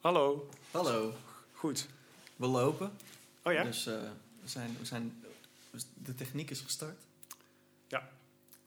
[0.00, 0.48] Hallo.
[0.70, 1.12] Hallo,
[1.52, 1.86] Goed.
[2.36, 2.90] we lopen.
[3.42, 3.62] Oh ja?
[3.64, 3.94] Dus eh,
[4.42, 5.22] we zijn, we zijn,
[5.94, 6.96] de techniek is gestart.
[7.88, 7.98] Ja.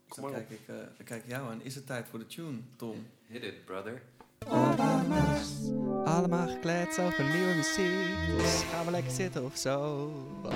[0.07, 1.61] Dus Kom dan, kijk ik, eh, dan kijk ik jou aan.
[1.61, 3.07] Is het tijd voor de tune, Tom?
[3.27, 4.01] Hit it, brother.
[6.05, 8.37] Allemaal gekleed over nieuwe muziek.
[8.37, 10.07] Dus gaan we lekker zitten of zo.
[10.41, 10.55] Want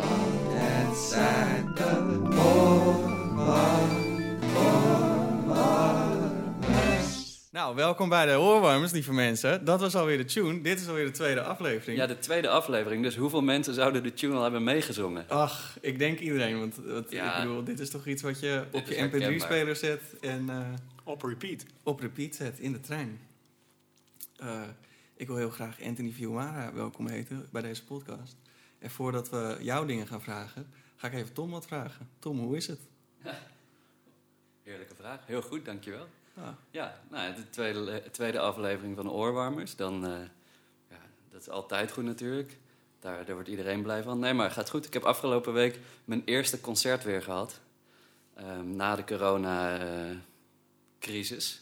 [0.54, 2.22] het zijn de
[7.64, 9.66] Nou, welkom bij de Hoorwarmers, lieve mensen.
[9.66, 10.62] Dat was alweer de tune.
[10.62, 11.98] Dit is alweer de tweede aflevering.
[11.98, 13.04] Ja, de tweede aflevering.
[13.04, 15.30] Dus hoeveel mensen zouden de tune al hebben meegezongen?
[15.30, 16.60] Ach, ik denk iedereen.
[16.60, 17.36] Want, want Ja.
[17.36, 20.74] ik bedoel, dit is toch iets wat je Dit op je mp3-speler zet en eh,
[21.04, 21.66] Op repeat.
[21.84, 23.20] op repeat zet in de trein.
[24.38, 24.62] Eh,
[25.16, 28.36] ik wil heel graag Anthony Fiumara welkom heten bij deze podcast.
[28.80, 32.10] En voordat we jouw dingen gaan vragen, ga ik even Tom wat vragen.
[32.20, 32.80] Tom, hoe is het?
[34.64, 35.20] Heerlijke vraag.
[35.26, 36.08] Heel goed, dankjewel.
[36.36, 39.76] Ah, Ja, nou, de tweede, tweede aflevering van Oorwarmers.
[39.76, 40.12] Dan, eh,
[40.90, 42.58] ja, dat is altijd goed natuurlijk.
[43.00, 44.20] Daar, wordt iedereen blij van.
[44.20, 44.86] Nee, maar gaat goed.
[44.86, 47.60] Ik heb afgelopen week mijn eerste concert weer gehad.
[48.34, 51.62] Ehm, na de corona-crisis.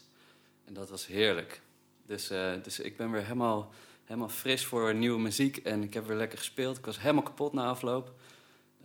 [0.64, 1.60] en dat was heerlijk.
[2.06, 3.70] Dus, eh, dus ik ben weer helemaal,
[4.04, 5.56] helemaal fris voor nieuwe muziek.
[5.56, 6.78] En ik heb weer lekker gespeeld.
[6.78, 8.12] Ik was helemaal kapot na afloop.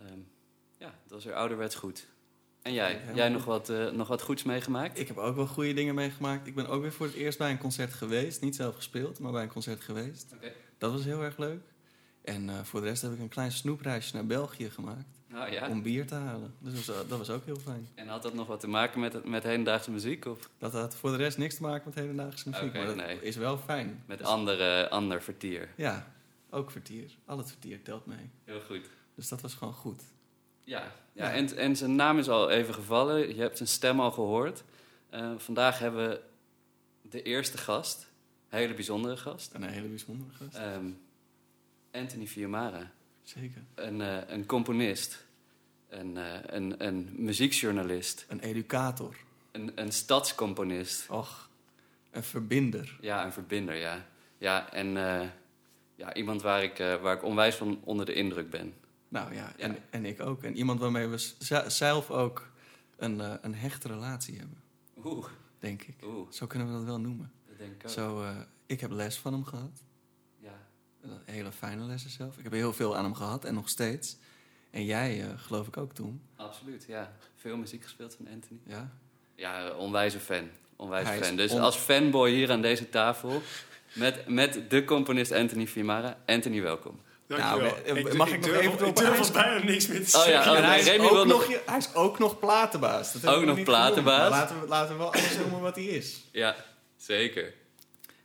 [0.00, 0.18] Ehm,
[0.78, 2.06] ja, het was weer ouderwets goed.
[2.68, 3.00] En jij?
[3.14, 4.98] Jij nog wat, eh, nog wat goeds meegemaakt?
[4.98, 6.46] ik heb ook wel goede dingen meegemaakt.
[6.46, 8.40] Ik ben ook weer voor het eerst bij een concert geweest.
[8.40, 10.32] Niet zelf gespeeld, maar bij een concert geweest.
[10.34, 10.52] Oké.
[10.78, 11.60] Dat was heel erg leuk.
[12.22, 15.16] En eh, voor de rest heb ik een klein snoepreisje naar België gemaakt.
[15.50, 15.68] Ja.
[15.68, 16.54] Om bier te halen.
[16.58, 17.88] Dus dat was, dat was ook heel fijn.
[17.94, 20.24] En had dat nog wat te maken met, met hedendaagse muziek?
[20.24, 22.72] Of Dat had voor de rest niks te maken met hedendaagse muziek.
[22.72, 23.22] Maar dat nee.
[23.22, 24.02] is wel fijn.
[24.06, 25.68] met Dus- andere, ander vertier?
[25.76, 26.12] Ja,
[26.50, 27.10] ook vertier.
[27.24, 28.30] Al het vertier telt mee.
[28.44, 28.86] Heel goed.
[29.14, 30.02] Dus dat was gewoon goed.
[30.68, 31.32] Ja, ja.
[31.32, 33.34] En, en zijn naam is al even gevallen.
[33.34, 34.64] Je hebt zijn stem al gehoord.
[35.10, 36.20] Eh, vandaag hebben we
[37.02, 38.10] de eerste gast.
[38.48, 39.52] Hele bijzondere gast.
[39.52, 40.58] En een hele bijzondere gast.
[41.90, 42.90] Anthony Fiumara.
[43.22, 43.62] Zeker.
[43.74, 45.26] Een, eh, een componist.
[45.88, 48.26] Een, eh, een, een muziekjournalist.
[48.28, 49.16] Een educator.
[49.50, 51.10] Een, een stadscomponist.
[51.10, 51.48] Och,
[52.10, 52.98] een verbinder.
[53.00, 54.06] Ja, een verbinder, ja.
[54.38, 54.88] Ja, en
[55.94, 58.74] ja, iemand waar ik, waar ik onwijs van onder de indruk ben.
[59.08, 59.52] Nou ja.
[59.56, 60.42] En, en ik ook.
[60.42, 61.32] En iemand waarmee we
[61.68, 62.50] zelf ook
[62.96, 64.62] een, eh, een hechte relatie hebben,
[65.04, 65.26] Oeh,
[65.58, 65.94] denk ik.
[66.04, 67.32] oeh, Zo kunnen we dat wel noemen.
[67.48, 67.90] dat denk ik ook.
[67.90, 68.36] Zo, eh,
[68.66, 69.82] ik heb les van hem gehad.
[70.38, 70.58] Ja.
[71.00, 72.36] Een hele fijne lessen zelf.
[72.38, 74.16] Ik heb heel veel aan hem gehad en nog steeds.
[74.70, 76.20] En jij, eh, geloof ik ook toen.
[76.36, 77.12] Absoluut, ja.
[77.36, 78.60] Veel muziek gespeeld van Anthony.
[78.66, 78.90] Ja.
[79.34, 80.48] Ja, onwijze fan.
[80.76, 81.36] Onwijze Hij fan.
[81.36, 83.42] Dus on- als fanboy hier aan deze tafel...
[83.94, 86.18] met, met de componist Anthony Fiumara.
[86.26, 87.00] Anthony, welkom.
[87.28, 87.58] Dankjewel.
[87.86, 90.30] Nou, eh, mag ik nog durf, even Ik durf bijna niks meer te Oh ja,
[90.30, 90.52] zeggen.
[90.52, 93.12] oh, en hij, is Remy ook wil nog, nog- je- hij is ook nog platenbaas.
[93.12, 94.30] Dat Ook nog platenbaas?
[94.30, 96.28] laten we, laten we wel alles noemen wat hij is.
[96.32, 96.56] Ja,
[96.96, 97.54] zeker.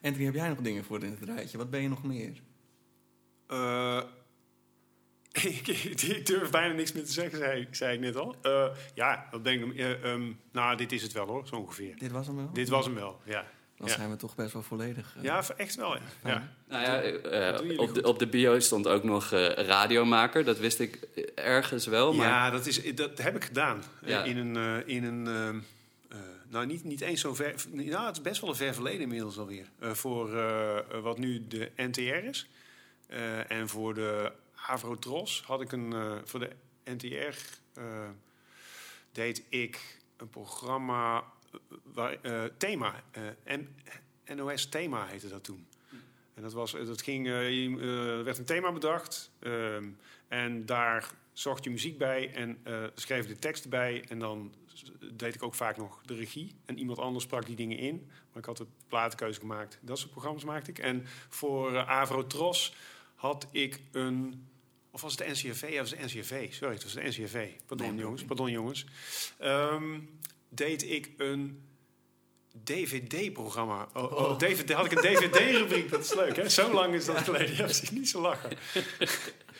[0.01, 1.57] Anthony, heb jij nog dingen voor in het rijtje?
[1.57, 2.31] Wat ben je nog meer?
[3.47, 4.01] Eh,
[5.43, 8.35] ik, ik durf bijna niks meer te zeggen, zei, zei ik net al.
[8.41, 9.75] Eh, ja, wat ben ik...
[9.77, 11.95] eh, ehm, nou, dit is het wel hoor, zo ongeveer.
[11.97, 12.49] Dit was hem wel?
[12.53, 13.45] Dit was hem wel, ja.
[13.83, 13.97] Dan ja.
[13.97, 15.13] zijn we toch best wel volledig.
[15.17, 16.01] eh, Ja, echt wel, ja.
[16.23, 16.49] ja.
[16.67, 20.43] Nou ja, eh, op, de, op de bio stond ook nog eh, radiomaker.
[20.43, 20.99] Dat wist ik
[21.35, 22.13] ergens wel.
[22.13, 23.83] Maar Ja, dat, is, dat heb ik gedaan.
[24.05, 24.23] Ja.
[24.23, 24.87] In een...
[24.87, 25.59] in een ehm,
[26.09, 26.17] eh,
[26.49, 27.55] nou, niet, niet eens zo ver...
[27.71, 29.65] Nou, het is best wel een ver verleden inmiddels alweer.
[29.79, 32.47] Eh, voor eh, wat nu de NTR is.
[33.07, 34.31] Eh, en voor de
[34.67, 35.93] Avrotros had ik een...
[35.93, 36.49] eh, voor de
[36.83, 37.35] NTR
[37.73, 37.83] eh,
[39.11, 41.23] deed ik een programma...
[41.83, 43.03] Waar, eh, thema.
[43.11, 43.75] eh, en
[44.35, 45.67] NOS Thema heette dat toen.
[46.33, 47.33] En dat, was, dat ging, je-
[47.79, 49.31] eh, er werd een thema bedacht.
[49.39, 49.85] ehm,
[50.27, 54.03] en daar zocht je muziek bij en eh schreef de tekst bij.
[54.09, 54.53] En dan
[55.13, 56.55] deed ik ook vaak nog de regie.
[56.65, 58.07] En iemand anders sprak die dingen in.
[58.31, 59.77] Maar ik had de platenkeuze gemaakt.
[59.81, 60.79] Dat soort programma's maakte ik.
[60.79, 62.75] En voor eh, Avrotros
[63.15, 64.47] had ik een...
[64.91, 65.61] Of was het de NCRV?
[65.61, 66.53] Ja, het was de NCRV.
[66.53, 67.49] Sorry, het was de NCRV.
[67.65, 68.23] Pardon, Nee, jongens.
[68.23, 68.85] Pardon, jongens.
[69.37, 69.99] Ehm,
[70.55, 71.63] deed ik een
[72.63, 73.87] DVD-programma.
[73.93, 74.37] Oh, oh, Oh.
[74.37, 75.89] DVD, had ik een DVD-rubriek.
[75.89, 76.49] Dat is leuk, hè?
[76.49, 77.55] Zo lang is dat geleden.
[77.55, 77.91] Ja, precies.
[77.91, 78.57] Niet zo lachen.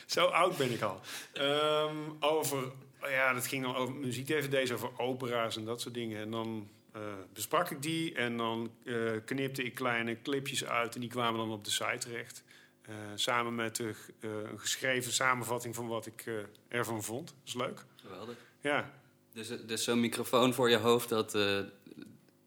[0.06, 1.01] zo oud ben ik al.
[1.34, 2.63] Ehm, over...
[3.01, 6.22] oh ja, dat ging dan over muziek-DVD's, over opera's en dat soort dingen.
[6.22, 7.01] En dan eh,
[7.34, 8.95] besprak ik die en dan eh,
[9.25, 10.95] knipte ik kleine clipjes uit...
[10.95, 12.44] en die kwamen dan op de site terecht.
[12.81, 16.25] Eh, samen met de, een geschreven samenvatting van wat ik
[16.68, 17.28] ervan vond.
[17.28, 17.86] Dat is leuk.
[17.95, 18.38] geweldig.
[18.62, 18.92] Ja,
[19.33, 21.59] Dus, eh, dus zo'n microfoon voor je hoofd, dat, eh,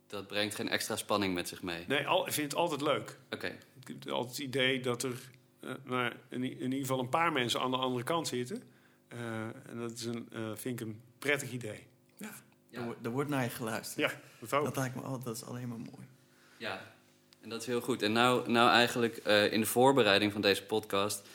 [0.06, 1.84] dat brengt geen extra spanning met zich mee.
[1.88, 3.18] nee, al, ik vind het altijd leuk.
[3.30, 5.20] Oké, Ik heb altijd het idee dat er
[5.60, 8.62] eh, nou, in, ieder geval een paar mensen aan de andere kant zitten.
[9.08, 9.18] Eh,
[9.68, 11.86] en dat is een, eh, vind ik een prettig idee.
[12.70, 14.10] Er, wordt- er wordt naar je geluisterd.
[14.10, 14.64] Ja, dat ook.
[14.64, 16.06] Dat lijkt me altijd, dat is alleen maar mooi.
[16.58, 16.94] ja.
[17.40, 18.02] En dat is heel goed.
[18.02, 21.28] En nou, nou eigenlijk eh, in de voorbereiding van deze podcast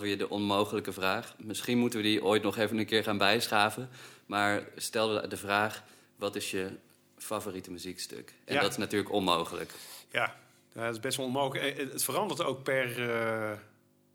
[0.00, 1.34] we je de onmogelijke vraag.
[1.38, 3.88] Misschien moeten we die ooit nog even een keer gaan bijschaven.
[4.26, 5.82] Maar we de vraag,
[6.16, 6.70] wat is je
[7.16, 8.34] favoriete muziekstuk?
[8.44, 8.60] En Ja.
[8.60, 9.74] dat is natuurlijk onmogelijk.
[10.10, 10.36] Ja,
[10.72, 11.76] dat is best wel onmogelijk.
[11.78, 13.58] Eh, Het verandert ook per, eh,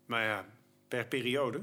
[0.06, 0.46] nou ja,
[0.88, 1.60] per periode.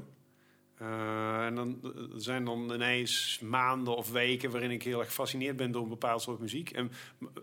[0.76, 1.78] Eh, en dan
[2.14, 5.88] er zijn dan ineens maanden of weken waarin ik heel erg gefascineerd ben door een
[5.88, 6.70] bepaald soort muziek.
[6.70, 6.92] En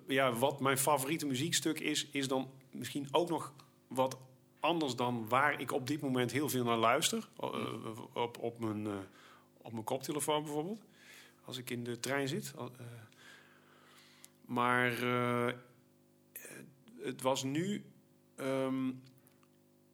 [0.07, 3.53] ja, wat mijn favoriete muziekstuk is, is dan misschien ook nog
[3.87, 4.17] wat
[4.59, 7.27] anders dan waar ik op dit moment heel veel naar luister.
[7.39, 8.93] Eh, op, op, mijn, eh,
[9.57, 10.81] op mijn koptelefoon bijvoorbeeld.
[11.45, 12.53] Als ik in de trein zit.
[12.57, 12.85] Eh.
[14.45, 14.91] maar
[17.01, 17.83] het was nu.
[18.35, 18.87] ehm,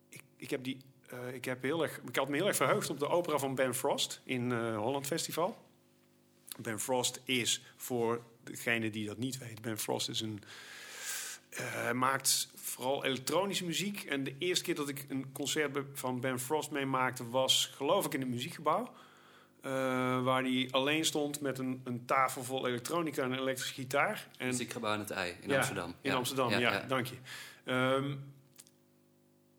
[0.10, 0.78] ik, ik, heb die,
[1.34, 3.76] ik, heb heel erg, ik had me heel erg verheugd op de opera van Ben
[3.76, 5.58] Frost in Holland Festival.
[6.60, 10.44] Ben Frost is, voor degene die dat niet weet, Ben Frost is een.
[11.56, 14.04] hij maakt vooral elektronische muziek.
[14.04, 18.14] En de eerste keer dat ik een concert van Ben Frost meemaakte, was geloof ik
[18.14, 18.94] in het muziekgebouw.
[19.62, 19.72] Eh,
[20.24, 24.28] waar hij alleen stond met een, een tafel vol elektronica en een elektrische gitaar.
[24.38, 25.96] En Muziekgebouw aan het ei in Ja, Amsterdam.
[26.02, 27.16] in Amsterdam, ja, dank je.
[27.64, 28.16] Ehm,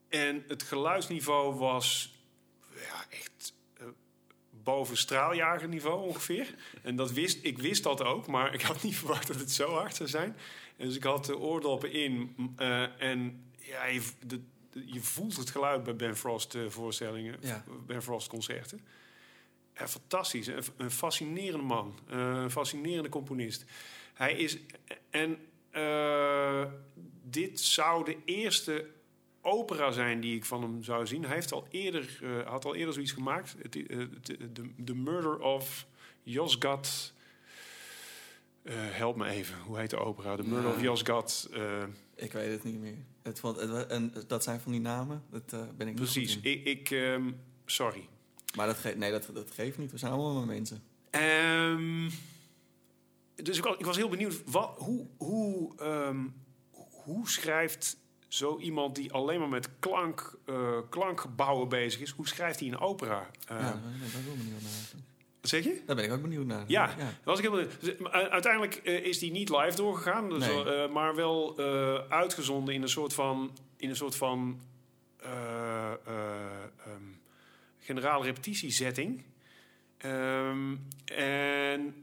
[0.08, 2.14] en het geluidsniveau was
[2.75, 3.87] ja, echt eh,
[4.50, 6.55] boven straaljagerniveau ongeveer.
[6.82, 9.70] En dat wist, ik wist dat ook, maar ik had niet verwacht dat het zo
[9.70, 10.37] hard zou zijn.
[10.76, 14.41] Dus ik had de oordoppen in eh, en ja, je, v- de,
[14.71, 17.65] de- je voelt het geluid bij Ben Frost eh, voorstellingen, Ja.
[17.87, 18.81] Ben Frost concerten.
[19.75, 23.65] Fantastisch, een, een fascinerende man, eh, een fascinerende componist.
[24.15, 24.59] Hij is
[25.11, 25.38] en
[27.23, 28.87] dit zou de eerste
[29.41, 31.25] opera zijn die ik van hem zou zien.
[31.25, 33.56] Hij heeft al eerder, had al eerder zoiets gemaakt.
[33.73, 34.09] De,
[34.85, 35.87] The Murder of
[36.23, 37.12] Yozgat.
[38.64, 40.37] Eh, help me even, hoe heet de opera?
[40.37, 41.49] The Murder of Yozgat.
[41.52, 41.82] eh,
[42.14, 42.96] Ik weet het niet meer.
[43.22, 46.38] Het, het, en dat zijn van die namen, dat eh, ben ik niet precies.
[46.40, 47.32] Ik, ik ehm,
[47.66, 48.08] sorry.
[48.56, 49.90] Maar dat, ge nee, dat, dat geeft niet.
[49.90, 50.82] We zijn allemaal maar mensen.
[51.11, 52.11] Ehm,
[53.34, 56.26] dus ik was, ik was heel benieuwd, wat, hoe, hoe, ehm,
[57.05, 57.96] hoe schrijft
[58.28, 60.38] zo iemand die alleen maar met klank,
[60.90, 63.31] klankgebouwen bezig is, hoe schrijft hij een opera?
[63.49, 64.70] Ja, ik ook wel benieuwd naar.
[64.93, 65.02] Wat
[65.49, 65.82] zeg je?
[65.87, 66.64] Daar ben ik ook benieuwd naar.
[66.67, 66.94] Ja,
[67.25, 67.81] was ik heel benieuwd.
[67.81, 70.64] Dus, uh, uiteindelijk eh, is die niet live doorgegaan, dus, Nee.
[70.75, 74.61] eh, maar wel eh, uitgezonden in een soort van, in een soort van
[75.17, 77.02] eh, eh, ehm,
[77.79, 79.25] generale repetitiezetting.
[79.99, 80.76] Ehm,
[81.14, 81.94] en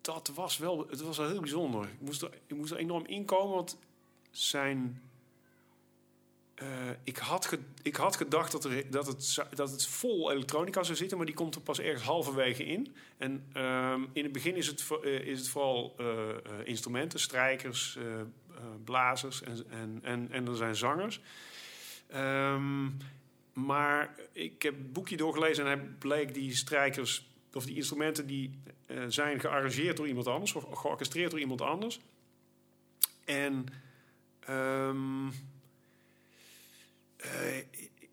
[0.00, 1.82] dat was wel, het was wel heel bijzonder.
[1.84, 3.78] Ik moest er, ik moest er enorm inkomen, want
[4.30, 5.02] zijn.
[6.56, 6.68] Eh,
[7.04, 11.26] ik, had ik had gedacht dat, dat, het, dat het vol elektronica zou zitten, maar
[11.26, 12.96] die komt er pas ergens halverwege in.
[13.18, 16.06] En ehm, in het begin is het, eh, is het vooral eh,
[16.64, 17.98] instrumenten, strijkers,
[18.84, 21.20] blazers en, en, en, en er zijn zangers.
[22.06, 22.88] Ehm,
[23.52, 28.60] maar ik heb het boekje doorgelezen en hij bleek die strijkers of die instrumenten die
[29.08, 32.00] zijn gearrangeerd door iemand anders of georchestreerd door iemand anders.
[33.26, 33.66] En
[34.40, 35.34] ehm, eh,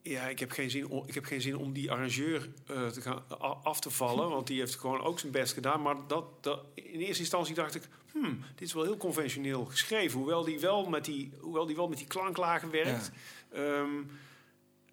[0.04, 3.02] ja, ik heb geen zin om, ik heb geen zin om die arrangeur eh, te
[3.02, 3.24] gaan
[3.64, 5.82] af te vallen, want die heeft gewoon ook zijn best gedaan.
[5.82, 10.18] Maar dat, dat, in eerste instantie dacht ik, hmm, dit is wel heel conventioneel geschreven,
[10.20, 13.12] hoewel die wel met die, hoewel die, wel met die klanklagen werkt.
[13.52, 14.02] Ehm,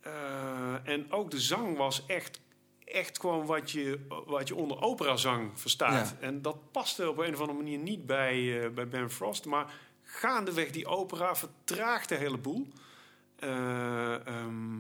[0.01, 2.41] eh, en ook de zang was echt,
[2.85, 6.17] echt gewoon wat je, wat je onder operazang verstaat.
[6.21, 6.27] Ja.
[6.27, 9.45] En dat paste op een of andere manier niet bij, eh, bij Ben Frost.
[9.45, 9.73] Maar
[10.03, 12.69] gaandeweg die opera vertraagt de hele boel.
[13.41, 14.79] Eh, ehm,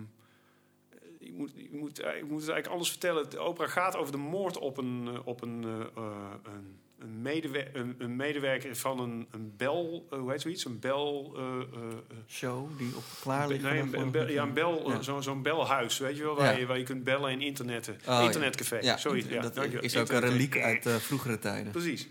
[1.18, 3.30] ik, moet, ik, moet, ik moet het eigenlijk anders vertellen.
[3.30, 6.04] De opera gaat over de moord op een, eh, op een, eh,
[6.42, 10.06] een, een, medewer- een, een medewerker van een, een bel...
[10.10, 10.64] hoe heet zoiets?
[10.64, 11.32] Een bel...
[11.36, 11.96] eh, eh,
[12.28, 13.62] Show die op klaar ligt.
[13.62, 15.02] Nee, een, een bel- ja, een bel, Ja.
[15.02, 16.58] zo- zo'n belhuis, weet je wel, waar, Ja.
[16.58, 17.98] je, waar je kunt bellen en internetten.
[18.08, 18.20] Oh.
[18.24, 18.98] Internetcafé, Ja.
[19.28, 21.72] Ja, dat is ook een reliek uit vroegere tijden.
[21.72, 22.08] Precies.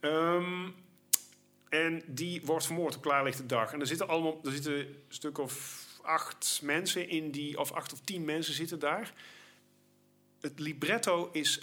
[0.00, 0.68] Ehm,
[1.72, 3.72] en die wordt vermoord op klaarlichte dag.
[3.72, 7.92] En er zitten allemaal, er zitten een stuk of acht mensen in die, of acht
[7.92, 9.12] of tien mensen zitten daar.
[10.40, 11.60] Het libretto is,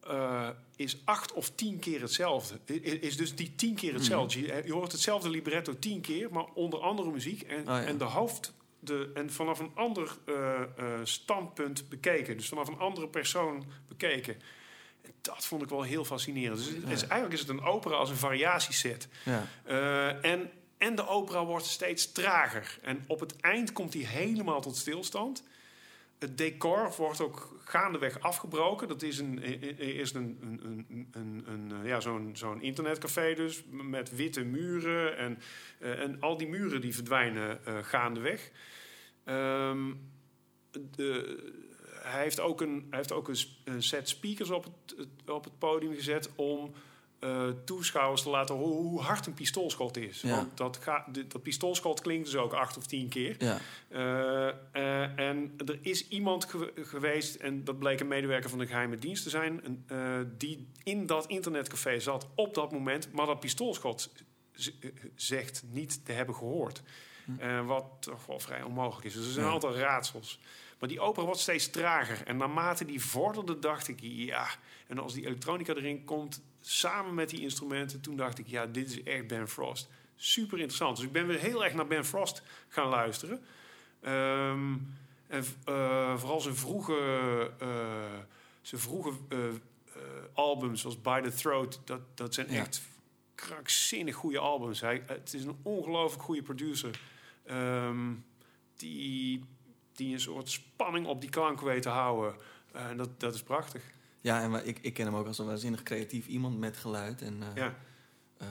[0.00, 2.58] eh, is acht of tien keer hetzelfde.
[2.70, 4.40] I- i- Is dus die tien keer hetzelfde.
[4.40, 7.42] Je, je hoort hetzelfde libretto tien keer, maar onder andere muziek.
[7.42, 7.84] En, ja.
[7.84, 8.52] en de hoofd.
[8.78, 12.36] De, en vanaf een ander eh, eh, standpunt bekeken.
[12.36, 14.36] Dus vanaf een andere persoon bekeken.
[15.20, 16.58] Dat vond ik wel heel fascinerend.
[16.58, 19.08] Dus het is, eigenlijk is het een opera als een variatieset.
[19.24, 19.46] Ja.
[19.64, 22.78] Eh, en, en de opera wordt steeds trager.
[22.82, 25.44] En op het eind komt hij helemaal tot stilstand.
[26.18, 28.88] Het decor wordt ook gaandeweg afgebroken.
[28.88, 29.38] Dat is een,
[29.78, 35.16] eerst een, een, een, een, een, eh, ja, zo'n, zo'n internetcafé dus, met witte muren.
[35.16, 35.38] En,
[35.78, 38.50] eh, en al die muren die verdwijnen gaandeweg.
[39.24, 39.92] Ehm,
[40.70, 41.65] de,
[42.12, 43.28] hij heeft ook een, hij heeft ook
[43.64, 46.72] een, set speakers op het, op het podium gezet om
[47.18, 50.20] eh, toeschouwers te laten horen hoe hard een pistoolschot is.
[50.20, 50.36] Ja.
[50.36, 53.36] Want dat, ga, dat pistoolschot klinkt dus ook acht of tien keer.
[53.38, 53.58] Ja,
[53.88, 58.66] Eh, eh, en er is iemand ge- geweest, en dat bleek een medewerker van de
[58.66, 59.84] geheime dienst te zijn,
[60.38, 64.10] die in dat internetcafé zat op dat moment, maar dat pistoolschot
[65.14, 66.82] zegt niet te hebben gehoord.
[67.38, 69.14] Eh, wat toch wel vrij onmogelijk is.
[69.14, 69.48] Dus er zijn Ja.
[69.50, 70.40] een aantal raadsels.
[70.78, 72.22] Maar die opera wordt steeds trager.
[72.26, 74.46] En naarmate die vorderde, dacht ik, ja.
[74.86, 78.90] En als die elektronica erin komt, samen met die instrumenten, toen dacht ik, ja, dit
[78.90, 79.88] is echt Ben Frost.
[80.16, 80.96] Super interessant.
[80.96, 83.40] Dus ik ben weer heel erg naar Ben Frost gaan luisteren.
[84.00, 84.74] Ehm,
[85.26, 86.96] en eh, vooral zijn vroege,
[87.58, 87.68] eh,
[88.62, 89.38] zijn vroege eh,
[90.32, 92.60] albums, zoals By the Throat, dat, dat zijn Ja.
[92.60, 92.82] echt
[93.34, 94.80] krankzinnig goede albums.
[94.80, 97.00] Hij, het is een ongelooflijk goede producer.
[97.44, 98.12] ehm,
[98.76, 99.44] die,
[99.96, 102.34] die een soort spanning op die klank weet te houden.
[102.72, 103.82] Eh, En dat, dat is prachtig.
[104.20, 107.22] ja en ik, ik ken hem ook als een waanzinnig creatief iemand met geluid.
[107.22, 107.74] En, eh, Ja,
[108.38, 108.46] eh,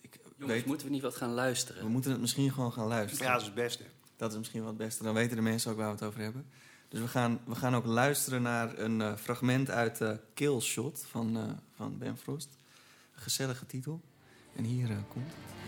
[0.00, 1.82] ik Jongens, weet, moeten we niet wat gaan luisteren?
[1.82, 3.26] we moeten het misschien gewoon gaan luisteren.
[3.26, 3.84] ja dat is het beste.
[4.16, 5.02] Dat is misschien wel het beste.
[5.02, 6.46] Dan weten de mensen ook waar we het over hebben.
[6.88, 11.36] Dus we gaan, we gaan ook luisteren naar een fragment uit eh Kill Shot van,
[11.36, 11.42] eh,
[11.74, 12.48] van Ben Frost.
[13.14, 14.00] Een gezellige titel.
[14.56, 15.59] En hier komt het.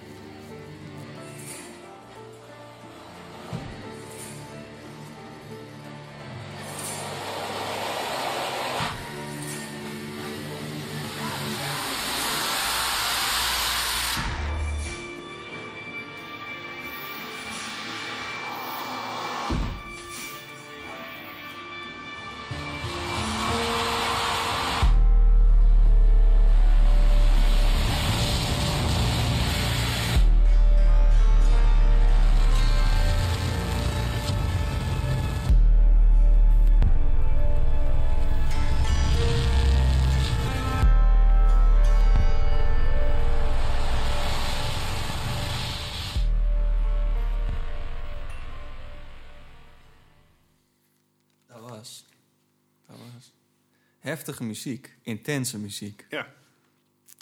[54.12, 54.96] Heftige muziek.
[55.02, 56.06] Intense muziek.
[56.08, 56.26] Ja.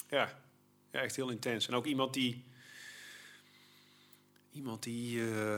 [0.08, 0.38] ja.
[0.90, 1.68] Ja, echt heel intens.
[1.68, 2.44] En ook iemand die...
[4.52, 5.32] Iemand die...
[5.32, 5.54] eh,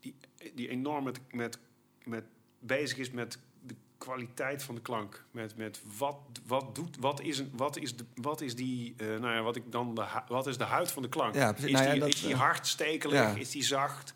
[0.00, 0.14] die,
[0.54, 1.58] die enorm met, met,
[2.04, 2.24] met
[2.58, 5.24] bezig is met de kwaliteit van de klank.
[5.30, 6.96] Met, met wat, wat doet...
[6.96, 8.94] Wat is, een, wat is, de, wat is die...
[8.96, 9.94] eh, nou ja, wat ik dan...
[9.94, 11.34] De, wat is de huid van de klank?
[11.34, 11.70] Ja, precies.
[11.70, 13.14] Is, Nou ja, die, dat, is die eh, hard, stekelig?
[13.14, 13.34] ja.
[13.34, 14.12] Is die zacht?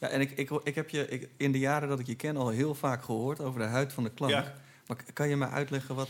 [0.00, 2.36] Ja, en ik, ik, ik heb je ik, in de jaren dat ik je ken
[2.36, 4.32] al heel vaak gehoord over de huid van de klank.
[4.32, 4.64] Ja.
[4.86, 6.08] Maar kan je me uitleggen wat,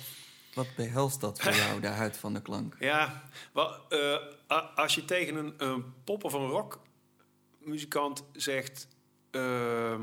[0.54, 2.76] wat behelst dat voor jou, de huid van de klank?
[2.80, 3.22] Ja,
[3.88, 4.16] eh,
[4.74, 8.88] als je tegen een, een pop- of een rockmuzikant zegt
[9.30, 10.02] ehm,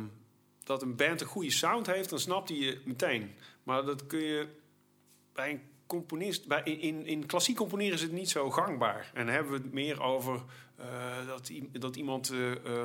[0.63, 3.35] dat een band een goede sound heeft, dan snapt hij je meteen.
[3.63, 4.47] Maar dat kun je
[5.33, 9.11] bij een componist, bij, in, in, klassiek componeren is het niet zo gangbaar.
[9.13, 10.43] En hebben we het meer over
[10.75, 12.83] eh, dat, dat iemand eh,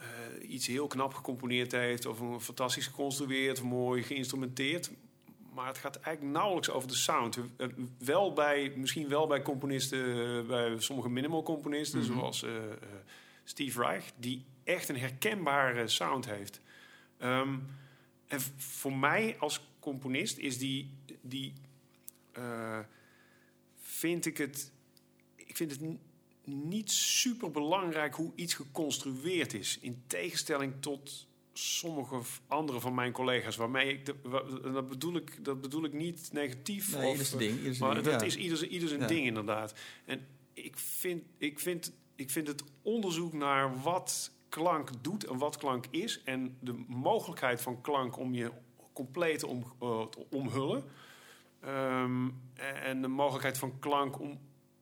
[0.00, 4.90] eh, iets heel knap gecomponeerd heeft, of een fantastisch geconstrueerd, mooi geïnstrumenteerd.
[5.54, 7.38] Maar het gaat eigenlijk nauwelijks over de sound.
[7.56, 7.66] Eh,
[7.98, 12.12] wel bij, misschien wel bij componisten, eh, bij sommige minimal componisten, Mhm.
[12.12, 12.44] zoals
[13.44, 16.60] Steve Reich, die echt een herkenbare sound heeft.
[17.18, 17.58] Ehm,
[18.26, 20.90] en voor mij als componist is die,
[21.20, 21.52] die
[23.76, 24.72] vind ik het,
[25.36, 25.80] ik vind het
[26.44, 29.78] niet super belangrijk hoe iets geconstrueerd is.
[29.80, 34.14] In tegenstelling tot sommige andere van mijn collega's, waarmee ik, de,
[34.72, 36.96] dat, bedoel ik dat bedoel ik niet negatief.
[36.96, 37.78] Nee, of, eh, ding.
[37.78, 38.20] Maar dat ja.
[38.22, 39.06] is ieder, ieder zijn Ja.
[39.06, 39.74] ding inderdaad.
[40.04, 45.56] En ik vind, ik, vind, ik vind het onderzoek naar wat klank doet en wat
[45.56, 46.22] klank is...
[46.24, 48.50] en de mogelijkheid van klank om je
[48.92, 50.84] compleet te om, eh, te omhullen...
[51.60, 52.28] ehm,
[52.82, 54.38] en de mogelijkheid van klank om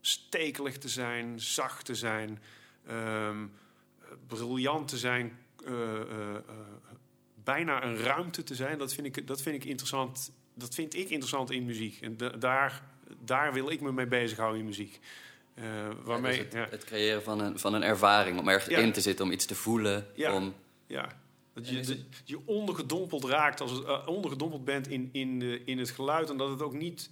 [0.08, 2.42] stekelig te zijn, zacht te zijn...
[2.86, 3.46] ehm,
[4.26, 5.38] briljant te zijn...
[5.66, 6.42] eh, eh, eh,
[7.44, 10.32] bijna een ruimte te zijn, dat vind ik, dat vind ik interessant.
[10.54, 12.00] Dat vind ik interessant in muziek.
[12.00, 12.82] En da- daar,
[13.24, 15.00] daar wil ik me mee bezighouden in muziek.
[16.04, 18.78] Waarmee, Ja, dus ja, het, creëren van een, van een ervaring, om ergens Ja.
[18.80, 20.06] in te zitten, om iets te voelen.
[20.14, 20.34] Ja.
[20.34, 20.54] Om,
[20.86, 21.08] ja,
[21.52, 25.90] dat je, dat je ondergedompeld raakt, als het, ondergedompeld bent in, in, de, in het
[25.90, 26.30] geluid.
[26.30, 27.10] En dat het ook niet,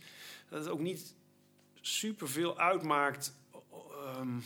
[0.49, 1.15] dat het ook niet
[1.87, 3.37] superveel uitmaakt
[4.05, 4.39] ehm,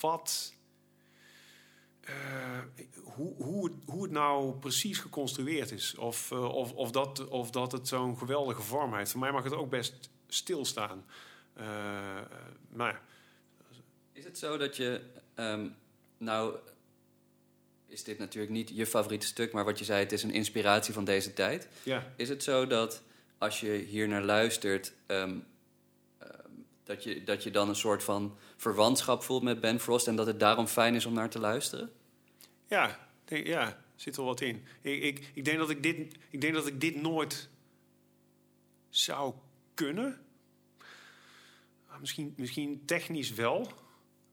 [0.00, 0.54] wat,
[2.00, 2.60] eh,
[3.02, 5.94] hoe, hoe, het, hoe het nou precies geconstrueerd is.
[5.94, 9.10] Of, eh, of, of, dat, of dat het zo'n geweldige vorm heeft.
[9.10, 11.04] Voor mij mag het ook best stilstaan.
[12.68, 13.00] Nou ja,
[14.12, 15.00] Is het zo dat je,
[15.34, 15.68] ehm,
[16.18, 16.56] nou
[17.86, 20.94] is dit natuurlijk niet je favoriete stuk, maar wat je zei, het is een inspiratie
[20.94, 21.68] van deze tijd.
[21.82, 22.12] ja.
[22.16, 23.02] Is het zo dat
[23.38, 25.38] als je hier naar luistert, ehm,
[26.84, 30.26] dat, je, dat je dan een soort van verwantschap voelt met Ben Frost en dat
[30.26, 31.92] het daarom fijn is om naar te luisteren?
[32.66, 34.66] Ja, denk, ja, zit wel wat in.
[34.80, 37.48] Ik, ik, ik, denk dat ik, dit, ik denk dat ik dit nooit
[38.88, 39.34] zou
[39.74, 40.20] kunnen.
[41.88, 43.72] Ah, misschien, misschien technisch wel.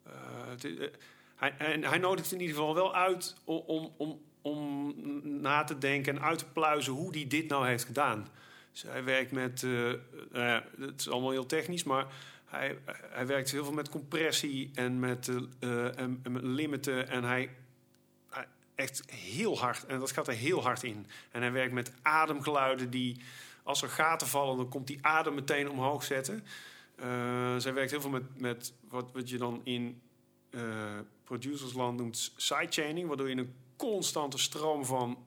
[0.03, 0.89] Eh, eh,
[1.36, 4.93] hij, hij, hij nodigt in ieder geval wel uit om, om, om, om
[5.41, 8.27] na te denken en uit te pluizen hoe hij dit nou heeft gedaan.
[8.88, 9.65] Hij werkt met,
[10.34, 12.08] ja, het is allemaal heel technisch, maar
[12.51, 12.77] hij,
[13.10, 15.27] hij werkt heel veel met compressie en met,
[15.60, 17.10] eh, en, met limiten.
[17.10, 17.50] En hij,
[18.29, 21.08] hij echt heel hard, en dat gaat er heel hard in.
[21.31, 23.22] En hij werkt met ademgeluiden die,
[23.63, 26.43] als er gaten vallen, dan komt die adem meteen omhoog zetten.
[26.96, 30.01] Eh, zij werkt heel veel met, met wat, wat je dan in
[30.50, 35.25] eh, producersland noemt sidechaining, waardoor je een constante stroom van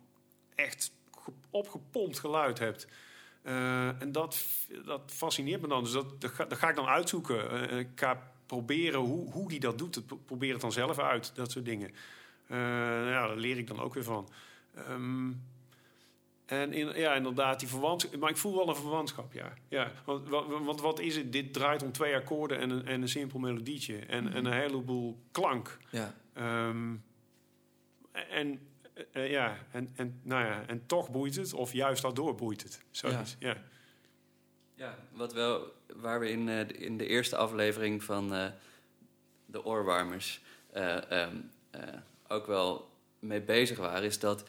[0.55, 2.87] echt ge- opgepompt geluid hebt.
[3.45, 4.45] Eh, en dat,
[4.85, 5.83] dat fascineert me dan.
[5.83, 7.69] Dus dat, dat, ga, dat ga ik dan uitzoeken.
[7.71, 10.03] Eh, ik ga proberen hoe, hoe die dat doet.
[10.27, 11.91] Probeer het dan zelf uit, dat soort dingen.
[12.47, 12.59] Eh,
[13.09, 14.29] ja, daar leer ik dan ook weer van.
[14.75, 15.33] Ehm,
[16.47, 18.17] en in, ja, inderdaad, die verwantschap.
[18.17, 19.53] Maar ik voel wel een verwantschap, ja.
[19.69, 21.33] ja want, wa- wa- want wat is het?
[21.33, 23.99] Dit draait om twee akkoorden en een, en een simpel melodietje.
[23.99, 25.79] En, en een heleboel klank.
[25.91, 26.95] Ja, Ehm,
[28.31, 28.59] en,
[28.95, 32.63] eh, eh, ja, en, en, nou ja, en toch boeit het, of juist daardoor boeit
[32.63, 32.81] het.
[32.91, 33.57] Zoiets, ja.
[34.75, 38.47] Ja, wat wel, waar we in, eh, de- in de eerste aflevering van eh,
[39.47, 40.41] de oorwarmers
[40.73, 41.37] eh, ehm,
[41.71, 41.81] eh,
[42.29, 44.45] ook wel mee bezig waren, is dat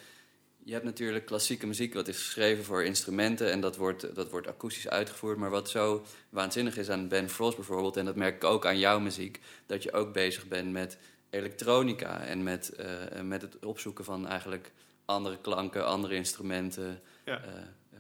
[0.64, 4.48] je hebt natuurlijk klassieke muziek, wat is geschreven voor instrumenten en dat wordt, dat wordt
[4.48, 5.38] akoestisch uitgevoerd.
[5.38, 8.80] Maar wat zo waanzinnig is aan Ben Frost bijvoorbeeld, en dat merk ik ook aan
[8.80, 10.98] jouw muziek, dat je ook bezig bent met
[11.36, 14.72] elektronica en met, eh, met het opzoeken van eigenlijk
[15.06, 17.02] andere klanken, andere instrumenten.
[17.26, 17.44] Ja.
[17.44, 17.54] Eh,
[17.92, 18.00] eh,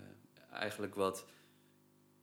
[0.52, 1.26] eigenlijk wat,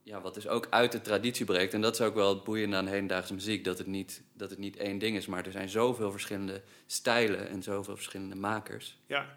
[0.03, 1.75] ja, wat dus ook uit de traditie breekt.
[1.75, 3.65] En dat is ook wel het boeiende aan hedendaagse muziek.
[3.65, 7.49] Dat het, niet, dat het niet één ding is, maar er zijn zoveel verschillende stijlen
[7.49, 8.99] en zoveel verschillende makers.
[9.07, 9.37] Ja,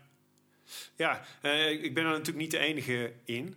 [0.95, 1.25] ja
[1.69, 3.55] ik ben er natuurlijk niet de enige in.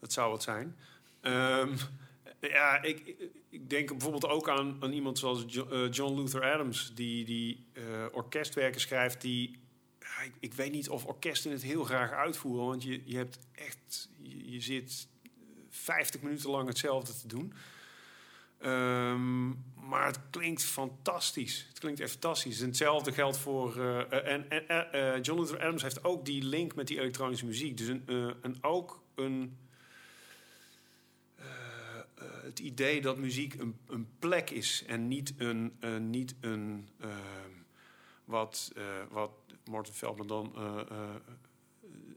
[0.00, 0.76] Dat zou wat zijn.
[1.20, 1.76] Ehm,
[2.40, 3.14] ja, ik,
[3.50, 7.82] ik- denk bijvoorbeeld ook aan, aan iemand zoals eh, John Luther Adams, die, die eh,
[8.12, 9.58] orkestwerken schrijft die.
[10.24, 14.08] ik, ik weet niet of orkesten het heel graag uitvoeren, want je, je hebt echt.
[14.22, 15.08] Je, zit
[15.70, 17.52] 50 minuten lang hetzelfde te doen.
[18.58, 19.46] Ehm,
[19.88, 21.64] maar het klinkt fantastisch.
[21.68, 22.58] Het klinkt echt fantastisch.
[22.58, 23.76] Hetzelfde geldt voor.
[23.76, 26.98] eh, eh, en en eh, eh, John Luther Adams heeft ook die link met die
[27.00, 27.76] elektronische muziek.
[27.76, 29.56] Dus een, eh, en ook een.
[32.60, 35.76] Eh, eh, het idee dat muziek een, een plek is en niet een.
[35.80, 37.56] eh, niet een ehm,
[38.24, 39.30] wat, eh, wat
[39.64, 41.14] Morten Veldman dan eh, eh,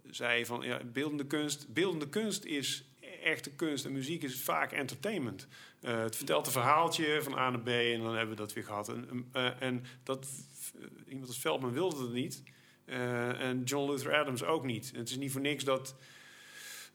[0.10, 1.74] zei van ja, beeldende kunst.
[1.74, 2.86] Beeldende kunst is
[3.24, 5.48] echte kunst en muziek is vaak entertainment.
[5.82, 8.64] Eh, het vertelt een verhaaltje van A naar B en dan hebben we dat weer
[8.64, 8.90] gehad.
[8.90, 10.28] En, en, eh, dat,
[10.76, 12.44] eh, iemand als Veldman wilde het niet.
[12.86, 14.92] Eh, en John Luther Adams ook niet.
[14.96, 15.96] Het is niet voor niks dat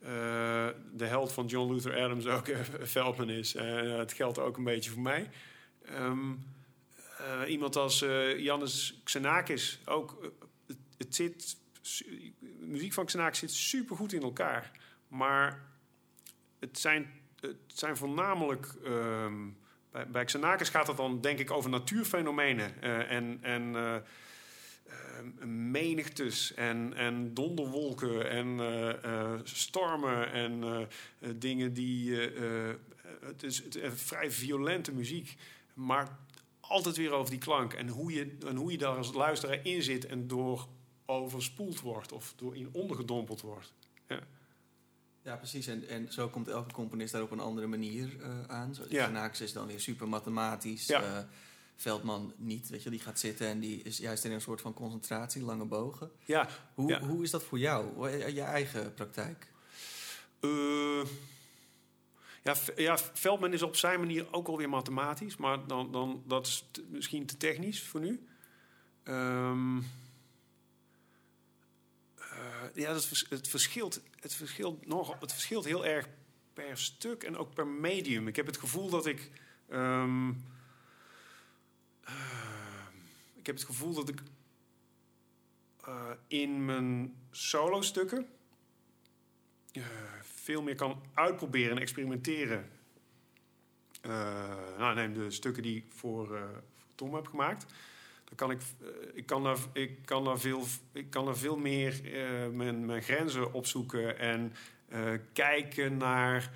[0.07, 3.55] eh, de held van John Luther Adams ook eh, Veldman is.
[3.55, 5.31] Eh, het geldt ook een beetje voor mij.
[5.85, 6.33] Ehm,
[7.19, 10.19] eh, iemand als eh Jannis Xenakis ook.
[10.23, 10.29] eh,
[10.67, 11.57] het, het zit,
[12.59, 14.71] muziek van Xenakis zit supergoed in elkaar.
[15.09, 15.65] Maar
[16.59, 18.75] het zijn, het zijn voornamelijk.
[18.85, 19.35] ehm,
[19.91, 23.97] bij, bij Xenakis gaat het dan denk ik over natuurfenomenen eh, en, en eh,
[25.45, 32.15] menigtes en, en donderwolken en eh, eh, stormen en eh, dingen die.
[33.21, 35.37] het is het is vrij violente muziek,
[35.75, 36.19] maar
[36.61, 39.83] altijd weer over die klank en hoe je, en hoe je daar als luisteraar in
[39.83, 40.69] zit en door
[41.07, 43.73] overspoeld wordt of door in ondergedompeld wordt.
[45.23, 45.67] ja precies.
[45.67, 48.11] En, en zo komt elke componist daar op een andere manier
[48.47, 48.75] aan.
[48.75, 49.31] Zo, Ja.
[49.33, 50.87] is dan weer super mathematisch.
[50.87, 51.29] Ja.
[51.77, 54.75] Veldman niet, weet je, die gaat zitten en die is juist in een soort van
[54.75, 56.11] concentratie, lange bogen.
[56.25, 57.01] Ja, Hoe, Ja.
[57.01, 59.51] hoe is dat voor jou, eh, je eigen praktijk?
[60.41, 61.05] Eh,
[62.43, 66.65] ja, ja, Veldman is op zijn manier ook alweer mathematisch, maar dan, dan, dat is
[66.89, 68.27] misschien te technisch voor nu.
[69.03, 69.79] Ehm,
[72.19, 76.09] eh, ja, dat vers- het, verschilt, het, verschilt nog, het verschilt heel erg
[76.53, 78.29] per stuk en ook per medium.
[78.29, 79.31] Ik heb het gevoel dat ik.
[79.69, 80.33] ehm,
[82.07, 82.97] ehm,
[83.35, 84.23] ik heb het gevoel dat ik
[85.87, 88.27] eh, in mijn solo-stukken
[89.73, 89.83] eh,
[90.23, 92.71] veel meer kan uitproberen en experimenteren.
[94.01, 94.11] Eh,
[94.79, 96.39] nou, neem de stukken die ik voor,
[96.95, 97.67] Tom heb gemaakt.
[98.25, 98.61] Dan kan ik,
[99.15, 102.01] ik, kan daar, ik, kan daar veel, ik kan daar veel meer
[102.53, 104.53] mijn, mijn grenzen opzoeken en
[105.33, 106.51] kijken naar.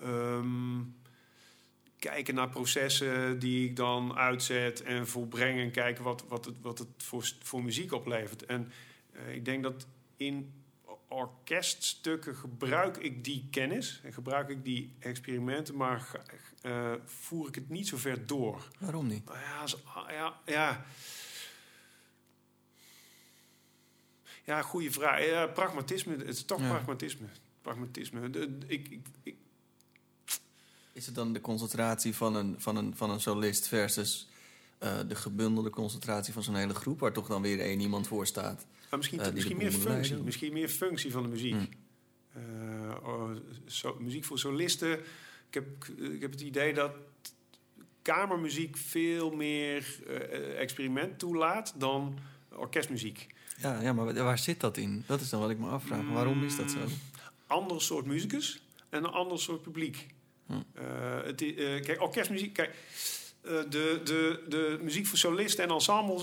[0.00, 0.78] ehm,
[2.00, 6.78] kijken naar processen die ik dan uitzet en volbreng en kijken wat, wat het, wat
[6.78, 8.44] het voor, voor muziek oplevert.
[8.44, 8.72] En
[9.12, 9.86] eh, ik denk dat
[10.16, 10.52] in
[11.08, 16.20] orkeststukken gebruik ik die kennis en gebruik ik die experimenten, maar
[16.62, 18.68] eh, voer ik het niet zo ver door.
[18.78, 19.24] Waarom niet?
[19.24, 19.76] Nou ja, als-
[20.08, 20.84] ja, ja.
[24.44, 25.24] Ja, goede vraag.
[25.26, 26.68] Ja, pragmatisme, het is toch Ja.
[26.68, 27.26] pragmatisme.
[27.62, 28.30] Pragmatisme.
[28.30, 29.36] De- ik, ik, ik,
[30.92, 34.28] Is het dan de concentratie van een, van een, van een solist versus
[34.78, 38.26] eh, de gebundelde concentratie van zo'n hele groep, waar toch dan weer één iemand voor
[38.26, 38.66] staat?
[38.90, 39.88] maar misschien Eh, misschien meer functie.
[39.90, 40.24] leiden.
[40.24, 41.52] Misschien meer functie van de muziek.
[41.52, 41.68] Hmm.
[42.32, 43.30] Eh, oh,
[43.98, 44.92] muziek voor solisten.
[45.48, 46.92] Ik heb, ik heb het idee dat
[48.02, 49.98] kamermuziek veel meer
[50.56, 52.18] experiment toelaat dan
[52.52, 53.26] orkestmuziek.
[53.58, 55.04] Ja, ja, maar waar- zit dat in?
[55.06, 56.08] Dat is dan wat ik me afvraag.
[56.12, 56.78] Waarom is dat zo?
[57.46, 60.06] ander soort muzikus en een ander soort publiek.
[60.50, 60.56] Hm.
[60.74, 62.74] Eh, het, eh, kijk, orkestmuziek, kijk,
[63.42, 66.22] eh, de, de, de muziek voor solisten en ensembles,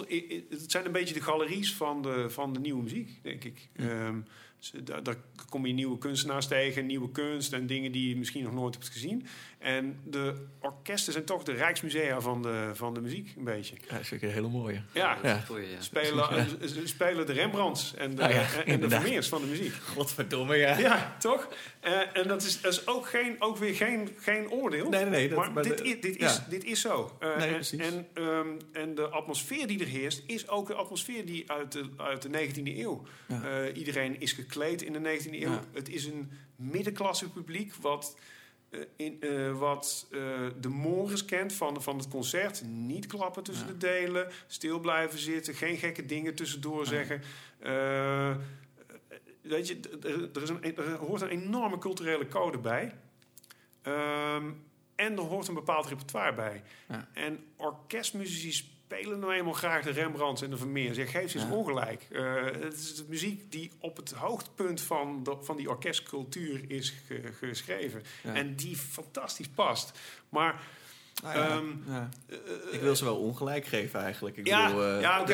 [0.50, 3.70] het zijn een beetje de galeries van de, van de nieuwe muziek, denk ik.
[3.76, 3.82] Hm.
[3.84, 4.20] Ehm,
[4.84, 5.18] daar, daar
[5.50, 8.90] kom je nieuwe kunstenaars tegen, nieuwe kunst en dingen die je misschien nog nooit hebt
[8.90, 9.26] gezien.
[9.58, 13.76] En de orkesten zijn toch de rijksmusea van de, van de muziek, een beetje.
[13.88, 14.82] Ja, dat is ook een hele mooie.
[14.94, 15.38] Ja, Ja.
[15.40, 15.82] goeie, ja.
[15.82, 18.90] Spelen, eh, ze spelen de Rembrandts en de, Ah ja, en de.
[18.90, 19.74] Vermeers van de muziek.
[19.74, 20.78] Godverdomme, ja.
[20.78, 21.48] Ja, toch?
[21.80, 24.90] Eh, en dat is, dat is ook, geen, ook weer geen, geen oordeel.
[24.90, 25.30] Nee, nee, nee.
[25.30, 26.28] Dat, maar, maar dit, is, dit, ja.
[26.30, 27.18] is, dit is zo.
[27.20, 27.80] Eh, Nee, en, precies.
[27.80, 31.90] en, ehm, en de atmosfeer die er heerst, is ook de atmosfeer die uit de,
[31.98, 33.04] uit de 19e eeuw.
[33.28, 33.44] Ja.
[33.44, 35.52] Eh, iedereen is gekleed in de 19e eeuw.
[35.52, 35.64] Ja.
[35.74, 38.24] Het is een middenklasse publiek wat, eh,
[38.96, 40.20] in, eh, wat eh,
[40.60, 42.64] de mores kent van, van het concert.
[42.66, 43.72] Niet klappen tussen Ja.
[43.72, 46.86] de delen, stil blijven zitten, geen gekke dingen tussendoor Ja.
[46.90, 47.22] zeggen.
[47.60, 48.36] Eh,
[49.42, 52.94] weet je, er, er, is een, er hoort een enorme culturele code bij.
[53.82, 54.52] Ehm,
[54.96, 56.64] en er hoort een bepaald repertoire bij.
[56.90, 57.08] Ja.
[57.14, 60.98] En orkestmuzici spelen nou eenmaal graag de Rembrandts en de Vermeers.
[60.98, 61.54] Ik geef ze eens Ja.
[61.56, 62.08] ongelijk.
[62.12, 66.94] Eh, het is de muziek die op het hoogtepunt van, de- van die orkestcultuur is
[67.08, 68.04] ge- geschreven.
[68.24, 68.34] Ja.
[68.34, 69.92] En die fantastisch past.
[70.30, 70.62] Maar
[71.24, 71.48] Ah, ja.
[71.50, 72.10] Ehm, ja.
[72.30, 72.38] eh,
[72.72, 74.38] Ik wil ze wel ongelijk geven eigenlijk.
[74.38, 74.84] Ik, Ja, bedoel,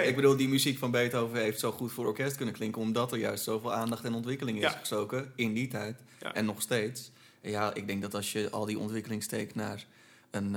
[0.02, 2.82] eh, ik bedoel, die muziek van Beethoven heeft zo goed voor orkest kunnen klinken...
[2.82, 6.00] omdat er juist zoveel aandacht en ontwikkeling is gestoken in die tijd.
[6.34, 7.12] En nog steeds.
[7.42, 9.86] Ja, ik denk dat als je al die ontwikkeling steekt naar
[10.32, 10.56] een...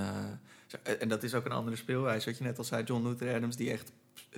[1.01, 2.29] en dat is ook een andere speelwijze.
[2.31, 3.93] Wat je net al zei, John Luther Adams, die echt...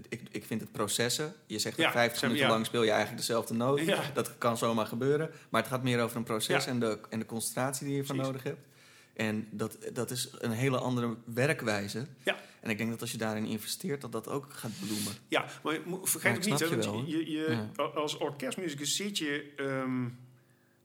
[0.08, 1.32] Ik, ik vind het processen.
[1.46, 2.54] Je zegt Ja, dat 50 zeg maar, minuten ja.
[2.54, 3.80] lang speel je eigenlijk dezelfde noot.
[3.80, 4.02] Ja.
[4.14, 5.30] Dat kan zomaar gebeuren.
[5.48, 6.70] Maar het gaat meer over een proces Ja.
[6.70, 8.34] en, de, en de concentratie die je ervan Precies.
[8.34, 8.66] nodig hebt.
[9.14, 12.06] En dat, dat is een hele andere werkwijze.
[12.24, 12.36] Ja.
[12.60, 15.12] En ik denk dat als je daarin investeert, dat dat ook gaat bloemen.
[15.28, 17.82] Ja, maar Ja, vergeet ook niet, hè, je wel, je, je, Ja.
[17.84, 19.52] als orkestmuzikus zit je...
[19.56, 20.04] ehm,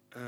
[0.09, 0.21] eh,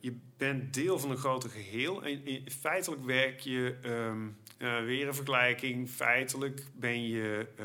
[0.00, 2.02] je bent deel van een groter geheel.
[2.04, 3.76] En in- feitelijk werk je...
[3.82, 4.18] ehm,
[4.58, 5.90] eh, weer een vergelijking.
[5.90, 7.46] Feitelijk ben je...
[7.56, 7.64] eh,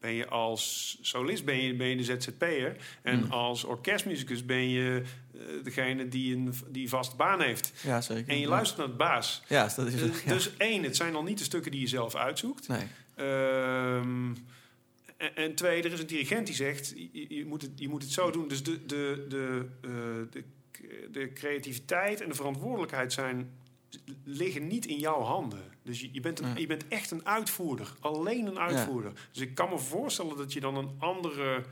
[0.00, 2.76] ben je als solist ben je, ben je de ZZP'er.
[3.02, 3.30] En Mm.
[3.30, 5.02] als orkestmuzikus ben je
[5.34, 7.72] eh, degene die een die vaste baan heeft.
[7.82, 8.28] Ja, zeker.
[8.28, 9.42] En je luistert naar de baas.
[9.48, 10.22] Ja, dat is het.
[10.24, 10.32] Ja.
[10.32, 12.68] Dus één, het zijn al niet de stukken die je zelf uitzoekt.
[12.68, 12.86] Nee.
[13.14, 14.34] Ehm,
[15.16, 18.02] en, en twee, er is een dirigent die zegt, je, je moet, het, je moet
[18.02, 18.48] het zo doen.
[18.48, 19.66] Dus de, de, de,
[20.30, 20.44] de,
[21.12, 23.50] de creativiteit en de verantwoordelijkheid zijn,
[24.24, 25.72] liggen niet in jouw handen.
[25.82, 26.56] Dus je, je, bent een, Ja.
[26.56, 27.92] je bent echt een uitvoerder.
[28.00, 29.12] Alleen een uitvoerder.
[29.32, 31.64] Dus ik kan me voorstellen dat je dan een andere...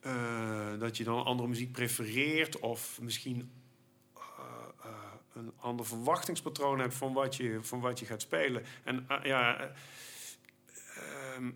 [0.00, 2.58] eh, dat je dan andere muziek prefereert.
[2.58, 3.50] Of misschien
[4.14, 4.22] eh,
[4.84, 4.90] eh,
[5.34, 8.62] een ander verwachtingspatroon hebt van wat je, van wat je gaat spelen.
[8.84, 9.56] En ja...
[9.60, 9.70] eh,
[11.34, 11.50] ehm,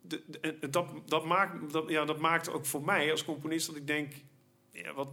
[0.00, 3.66] de, de- en dat, dat, maakt, dat, ja, dat maakt ook voor mij als componist
[3.66, 4.12] dat ik denk...
[4.82, 5.08] Ja, wat,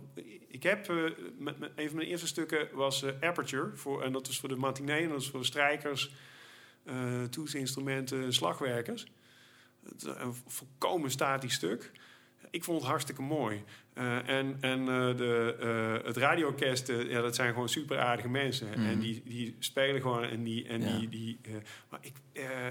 [0.48, 1.04] ik heb, eh,
[1.38, 3.76] met, met, een van mijn eerste stukken was eh, Aperture.
[3.76, 6.14] Voor, en dat was voor de matinee, en dat is voor de strijkers,
[6.84, 9.06] eh toetsinstrumenten, slagwerkers.
[9.90, 11.92] Het een volkomen statisch stuk.
[12.50, 13.64] Ik vond het hartstikke mooi.
[13.94, 18.68] En en de, het radioorkest, ja, dat zijn gewoon super aardige mensen.
[18.68, 18.80] Mhm.
[18.80, 20.68] En die, die spelen gewoon en die...
[20.68, 20.98] En Ja.
[20.98, 21.40] die, die
[21.90, 22.14] maar ik...
[22.34, 22.68] eh,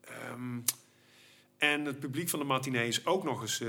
[0.00, 0.60] ehm,
[1.58, 3.62] en het publiek van de matinee is ook nog eens...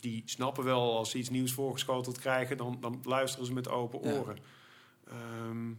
[0.00, 2.56] die snappen wel als ze iets nieuws voorgeschoteld krijgen...
[2.56, 4.18] dan, dan luisteren ze met open Ja.
[4.18, 4.38] oren.
[5.08, 5.72] Ehm,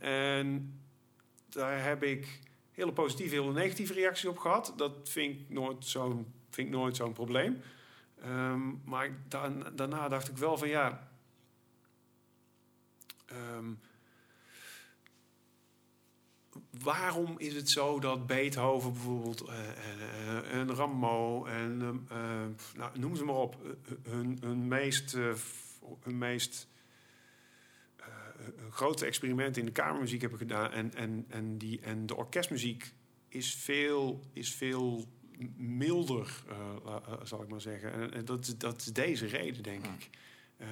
[0.00, 0.80] eh, en
[1.48, 2.40] daar heb ik
[2.72, 4.72] hele positieve, hele negatieve reacties op gehad.
[4.76, 7.60] Dat vind ik nooit zo'n vind ik nooit zo'n probleem.
[8.22, 9.16] Ehm, maar
[9.74, 11.08] daarna dacht ik wel van ja.
[13.26, 13.72] ehm,
[16.82, 22.16] waarom is het zo dat Beethoven bijvoorbeeld eh, eh, en Rameau en eh,
[22.76, 23.56] nou, noem ze maar op,
[24.08, 25.12] hun, hun meest,
[26.02, 26.68] hun meest
[28.56, 30.70] een grote experimenten in de kamermuziek hebben gedaan.
[30.72, 32.92] En, en, en, die, en de orkestmuziek
[33.28, 35.04] is veel, is veel
[35.56, 36.42] milder,
[37.22, 37.92] zal ik maar zeggen.
[37.92, 40.10] En, en dat, is- dat is deze reden, denk ik.
[40.56, 40.68] Eh,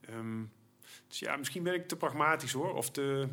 [0.00, 0.42] ehm,
[1.08, 2.74] dus ja, misschien ben ik te pragmatisch hoor.
[2.74, 3.28] Of te,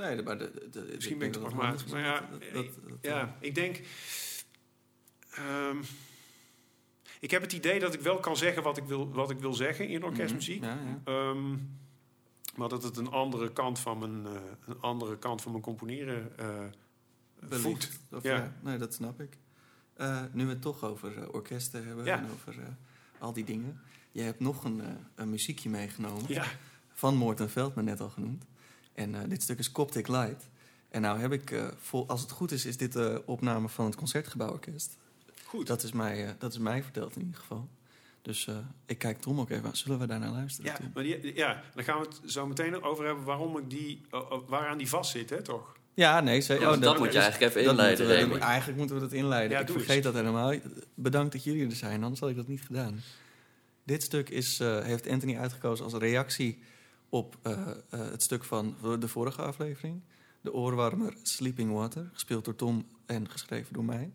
[0.00, 2.88] Nee, maar de, de- de- Misschien ben ik te pragmatisch, maar om ja, dat- dat-
[2.88, 3.80] dat- ja, ik denk.
[5.30, 5.76] ehm,
[7.20, 9.54] ik heb het idee dat ik wel kan zeggen wat ik wil, wat ik wil
[9.54, 10.60] zeggen in orkestmuziek.
[10.60, 11.00] Mhm, Ja, ja.
[11.04, 11.56] Ehm,
[12.56, 16.38] maar dat het een andere kant van mijn, eh, een andere kant van mijn componeren
[16.38, 16.64] eh
[17.38, 17.62] Wellicht.
[18.10, 18.24] voedt.
[18.24, 18.36] Ja.
[18.36, 18.56] ja.
[18.62, 19.38] nee, dat snap ik.
[19.94, 22.66] Eh, nu we het toch over eh, orkesten hebben en over eh,
[23.18, 23.80] al die dingen.
[24.12, 26.24] Je hebt nog een, eh, een muziekje meegenomen.
[26.92, 28.44] Van Morten Veldman net al genoemd.
[29.00, 30.48] En eh, dit stuk is Coptic Light.
[30.88, 33.84] En nou heb ik, eh, vol, als het goed is, is dit de opname van
[33.84, 34.96] het Concertgebouworkest.
[35.44, 35.66] goed.
[35.66, 37.68] Dat is mij, eh, dat is mij verteld in ieder geval.
[38.22, 39.76] Dus eh, ik kijk Tom ook even aan.
[39.76, 40.70] Zullen we daarnaar luisteren?
[40.70, 40.90] ja, Tom?
[40.94, 44.00] maar die, ja, dan gaan we het zo meteen over hebben waarom ik die,
[44.46, 45.76] waaraan die vast zit, hè, toch?
[45.94, 46.40] Ja, nee.
[46.40, 48.44] Ze, oh, dat moet je eigenlijk even dat inleiden, moeten we- Remy.
[48.44, 49.50] Eigenlijk moeten we dat inleiden.
[49.56, 50.04] Ja, ik vergeet eens.
[50.04, 50.54] dat helemaal.
[50.94, 53.00] Bedankt dat jullie er zijn, anders had ik dat niet gedaan.
[53.84, 56.62] Dit stuk is, eh, heeft Anthony uitgekozen als reactie
[57.10, 60.02] op eh, eh, het stuk van de vorige aflevering.
[60.40, 64.12] De oorwarmer Sleeping Water, gespeeld door Tom en geschreven door mij.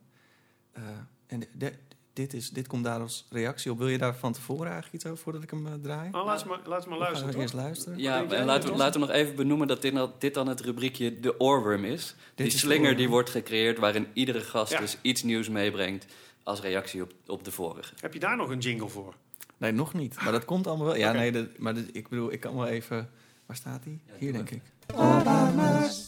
[0.71, 0.83] Eh,
[1.27, 1.73] en de- de-
[2.13, 3.77] dit, is, dit komt daar als reactie op.
[3.77, 6.09] Wil je daar van tevoren eigenlijk iets over voordat ik hem draai?
[6.11, 7.41] Oh, laat, ze maar, laat maar luisteren, we toch?
[7.41, 7.97] eerst luisteren?
[7.99, 10.61] Ja, en laten we, laten we nog even benoemen dat dit, dan- dit dan het
[10.61, 12.15] rubriekje de oorworm is.
[12.35, 14.79] die is de slinger die wordt gecreëerd waarin iedere gast Ja.
[14.79, 16.05] dus iets nieuws meebrengt
[16.43, 17.93] als reactie op, op de vorige.
[17.99, 19.15] Heb je daar nog een jingle voor?
[19.57, 20.21] Nee, nog niet.
[20.23, 20.95] Maar dat komt allemaal wel.
[20.95, 23.09] Ja, nee, maar ik bedoel, ik kan wel even...
[23.45, 23.99] Waar staat hij?
[24.05, 24.61] Ja, Hier, denk ik.
[24.95, 25.19] Oh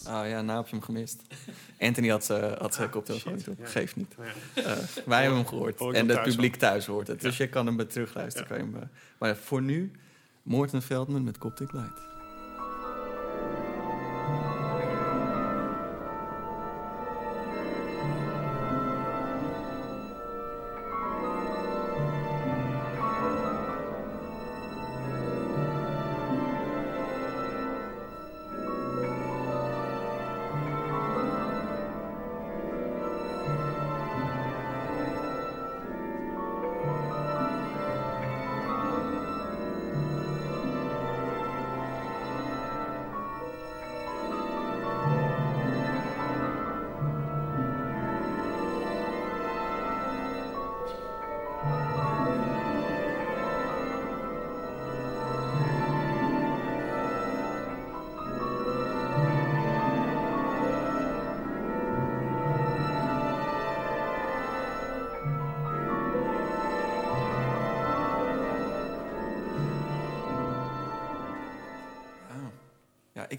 [0.06, 1.22] ja, nou heb je hem gemist.
[1.80, 3.60] Anthony had, uh, had zijn Ah, koptelefoon niet op.
[3.60, 3.66] ja.
[3.66, 4.16] Geeft niet.
[4.54, 4.62] Ja.
[4.64, 5.80] Eh, wij hebben hem gehoord.
[5.80, 7.22] Hoor En het publiek thuis hoort het.
[7.22, 8.48] Dus je kan hem terugluisteren.
[8.50, 8.56] Ja.
[8.56, 9.92] Kan je hem, eh, maar voor nu,
[10.44, 12.02] Morten Veldman met Coptic Light.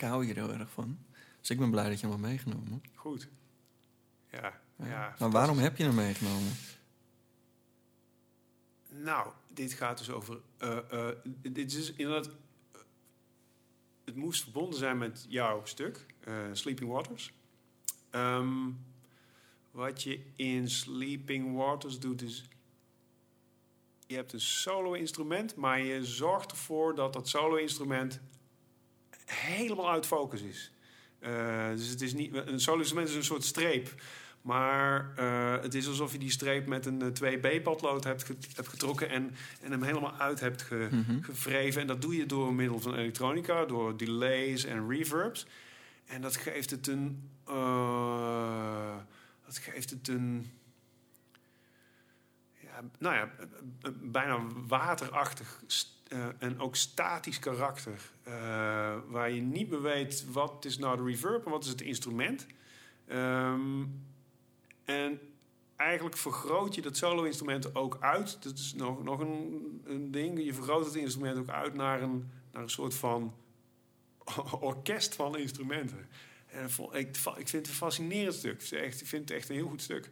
[0.03, 0.99] Ik hou hier heel erg van.
[1.41, 2.83] Dus ik ben blij dat je hem hebt meegenomen.
[2.95, 3.29] Goed.
[4.31, 4.87] Ja, Ja.
[4.87, 5.15] ja.
[5.19, 6.53] maar waarom heb je hem meegenomen?
[8.91, 10.41] Nou, dit gaat dus over.
[10.59, 10.79] eh,
[11.11, 12.27] eh, dit is inderdaad.
[12.73, 12.81] eh,
[14.05, 16.07] het moest verbonden zijn met jouw stuk,
[16.53, 17.33] Sleeping Waters.
[18.11, 18.71] Ehm,
[19.71, 22.49] wat je in Sleeping Waters doet, is.
[24.07, 28.21] Je hebt een solo-instrument, maar je zorgt ervoor dat dat solo-instrument
[29.33, 30.73] helemaal uit focus is.
[31.19, 32.35] Eh, dus het is niet.
[32.35, 33.95] Een solo-instrument is een soort streep.
[34.43, 37.09] Maar eh, het is alsof je die streep met een eh,
[37.63, 41.21] 2B-potlood hebt, ge- hebt getrokken en, en hem helemaal uit hebt ge- Mhm.
[41.23, 41.81] gevreven.
[41.81, 45.47] En dat doe je door middel van elektronica, door delays en reverbs.
[46.07, 47.31] En dat geeft het een.
[47.47, 48.97] eh,
[49.47, 50.51] dat geeft het een.
[52.63, 53.31] Ja, nou ja,
[54.03, 55.63] bijna waterachtig
[56.09, 58.01] st- eh, en ook statisch karakter.
[58.23, 58.33] eh,
[59.07, 62.47] waar je niet meer weet wat is nou de reverb en wat is het instrument.
[63.07, 63.85] Ehm,
[64.85, 65.21] en
[65.77, 68.43] eigenlijk vergroot je dat solo-instrument ook uit.
[68.43, 70.45] Dat is nog, nog een, een ding.
[70.45, 73.35] Je vergroot het instrument ook uit naar een, naar een soort van
[74.61, 76.09] orkest van instrumenten.
[76.47, 78.63] En ik, ik vind het een fascinerend stuk.
[78.71, 80.09] Ik vind het echt een heel goed stuk.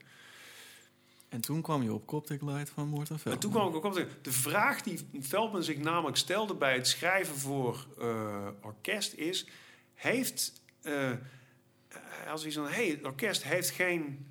[1.37, 3.33] En toen kwam je op Coptic Light van Morten Veldman.
[3.33, 6.89] En toen kwam ik op de, de vraag die Veldman zich namelijk stelde bij het
[6.89, 9.47] schrijven voor eh, orkest is:
[9.95, 10.63] heeft.
[10.83, 11.11] eh
[12.29, 14.27] als hij zo'n hey, het orkest heeft geen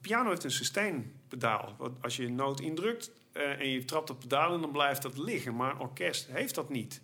[0.00, 1.74] piano heeft een sustain-pedaal.
[1.78, 5.02] Want Als je een noot indrukt eh, en je trapt op pedaal in, dan blijft
[5.02, 5.56] dat liggen.
[5.56, 7.00] Maar een orkest heeft dat niet.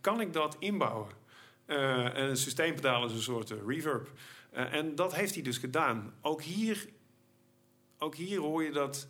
[0.00, 1.10] Kan ik dat inbouwen?
[1.66, 4.10] En een sustain-pedaal is een soort reverb.
[4.50, 6.14] En dat heeft hij dus gedaan.
[6.20, 6.88] Ook hier,
[7.98, 9.06] ook hier hoor je dat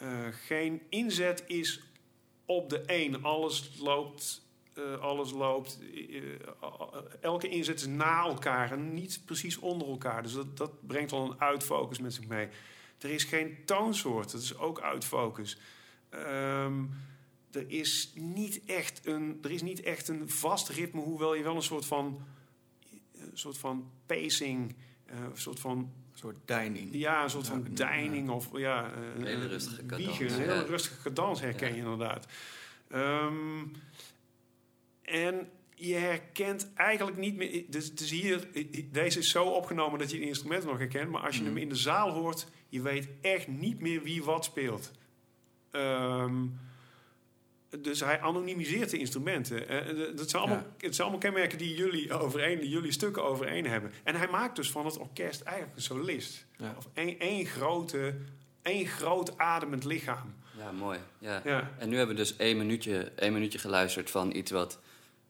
[0.00, 1.80] eh, geen inzet is
[2.44, 3.22] op de een.
[3.24, 5.78] Alles loopt, eh, alles loopt.
[6.10, 6.20] eh,
[7.20, 10.22] elke inzet is na elkaar en niet precies onder elkaar.
[10.22, 12.48] Dus dat, dat brengt al een uitfocus met zich mee.
[12.98, 15.58] Er is geen toonsoort, dat is ook uitfocus.
[16.08, 16.84] Ehm,
[17.50, 21.56] er, is niet echt een, er is niet echt een vast ritme, hoewel je wel
[21.56, 22.22] een soort van,
[23.12, 26.88] een soort van pacing, een soort van soort deining.
[26.92, 30.32] ja, een soort van Ja, deining of ja, eh, Een hele een rustige wiegen, cadans,
[30.32, 30.62] Een hele ja.
[30.62, 31.74] rustige cadans herken Ja.
[31.74, 32.26] je inderdaad.
[32.90, 33.62] Ehm,
[35.02, 37.64] en je herkent eigenlijk niet meer...
[37.68, 38.48] Dus, dus hier,
[38.92, 41.10] deze is zo opgenomen dat je de instrumenten nog herkent.
[41.10, 41.50] Maar als je Mhm.
[41.52, 44.90] hem in de zaal hoort, je weet echt niet meer wie wat speelt.
[45.70, 46.46] Ehm,
[47.78, 49.68] dus hij anonimiseert de instrumenten.
[49.68, 53.24] Eh, eh, dat zijn allemaal, Het zijn allemaal kenmerken die jullie, overeen, die jullie stukken
[53.24, 53.92] overeen hebben.
[54.04, 56.46] En hij maakt dus van het orkest eigenlijk een solist.
[56.56, 56.74] Ja.
[56.78, 58.14] Of één, één, grote,
[58.62, 60.34] één groot ademend lichaam.
[60.58, 60.98] Ja, mooi.
[61.18, 61.40] Ja.
[61.44, 64.78] Ja, En nu hebben we dus één minuutje, één minuutje geluisterd van iets wat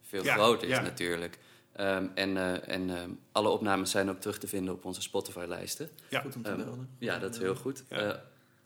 [0.02, 0.80] veel Ja, groter is ja.
[0.82, 1.38] natuurlijk.
[1.72, 5.90] Ehm, en eh, en ehm, alle opnames zijn ook terug te vinden op onze Spotify-lijsten.
[6.08, 6.20] ja.
[6.20, 6.88] Goed om te Ehm, melden.
[6.98, 7.84] Ja, dat is heel goed.
[7.88, 7.96] Ja.
[7.96, 8.18] Eh,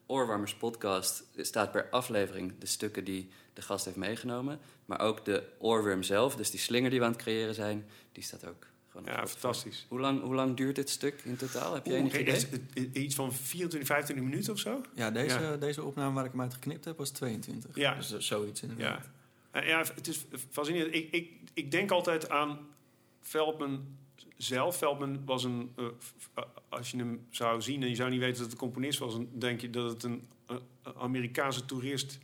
[0.06, 4.58] Oorwarmers podcast staat per aflevering de stukken die de gast heeft meegenomen.
[4.86, 8.22] Maar ook de oorworm zelf, dus die slinger die we aan het creëren zijn, die
[8.22, 8.66] staat ook
[9.04, 9.86] ja fantastisch.
[9.88, 11.74] Hoe lang, hoe lang duurt dit stuk in totaal?
[11.74, 12.34] Heb je enig idee?
[12.34, 14.80] is het- het- Iets van 24, 25 minuten of zo?
[14.94, 15.56] Ja, deze, Ja.
[15.56, 17.76] deze opname waar ik hem uit geknipt heb was 22.
[17.76, 17.94] Ja.
[17.94, 19.08] Dus eh, zoiets inderdaad.
[19.52, 19.62] Ja.
[19.62, 20.94] Ja, het is fascinerend.
[20.94, 22.58] Ik, ik, ik denk altijd aan
[23.20, 23.84] Veldman
[24.36, 24.76] zelf.
[24.78, 25.72] Veldman was een...
[25.76, 25.84] eh,
[26.34, 28.98] eh, als je hem zou zien en je zou niet weten dat het een componist
[28.98, 29.12] was...
[29.12, 30.56] dan denk je dat het een eh,
[30.98, 32.18] Amerikaanse toerist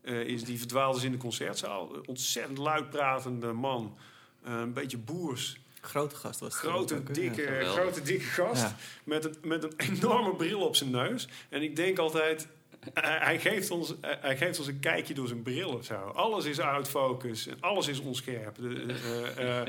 [0.00, 0.44] eh, is...
[0.44, 1.90] die verdwaald is in de concertzaal.
[2.06, 3.96] Ontzettend luidpratende man.
[4.42, 5.58] Eh, een beetje boers.
[5.80, 8.62] Grote gast was het Grote, ook, dikke, Ja, grote, dikke gast.
[8.62, 8.76] Ja.
[9.04, 11.28] Met, een, met een enorme bril op zijn neus.
[11.48, 12.48] En ik denk altijd...
[12.94, 15.94] Hij, geeft ons, hij- geeft ons een kijkje door zijn bril of zo.
[15.94, 18.56] Alles is out focus en alles is onscherp.
[18.56, 18.94] De-
[19.36, 19.66] eh, eh,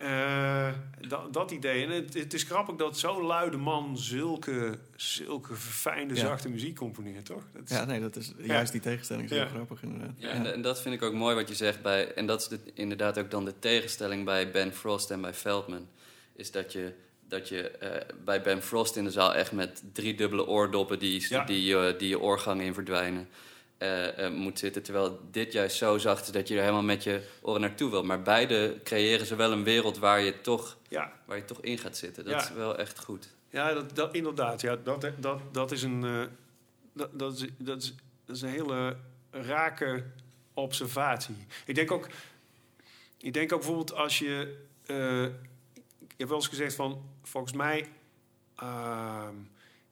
[0.00, 0.68] eh,
[1.08, 1.84] dat, dat idee.
[1.84, 6.20] En het, het is grappig dat zo'n luide man zulke, zulke verfijnde, Ja.
[6.20, 7.42] zachte muziek componeert, toch?
[7.52, 9.42] Dat is- Ja, nee, dat is juist die tegenstelling is Ja.
[9.42, 10.14] heel grappig inderdaad.
[10.16, 12.14] Ja, en, en dat vind ik ook mooi wat je zegt bij.
[12.14, 15.88] En dat is de- inderdaad ook dan de tegenstelling bij Ben Frost en bij Feldman.
[16.36, 16.92] Is dat je,
[17.28, 21.26] dat je eh, bij Ben Frost in de zaal echt met drie dubbele oordoppen die,
[21.28, 21.44] Ja.
[21.44, 23.28] die, je- die je oorgangen in verdwijnen.
[23.80, 24.82] Eh, moet zitten.
[24.82, 28.04] Terwijl dit juist zo zacht is dat je er helemaal met je oren naartoe wil.
[28.04, 31.78] Maar beide creëren ze wel een wereld waar je toch, ja, waar je toch in
[31.78, 32.24] gaat zitten.
[32.24, 32.40] Dat Ja.
[32.40, 33.28] is wel echt goed.
[33.50, 34.60] Ja, dat, dat, inderdaad.
[34.60, 36.04] Ja, dat, dat, dat is een.
[36.04, 36.22] eh,
[36.92, 38.96] dat, dat, is, dat, is, dat is een hele
[39.30, 40.04] rake
[40.54, 41.34] observatie.
[41.66, 42.06] Ik denk ook.
[43.18, 44.56] Ik denk ook bijvoorbeeld als je.
[46.08, 47.02] ik heb wel eens gezegd van.
[47.22, 47.88] Volgens mij.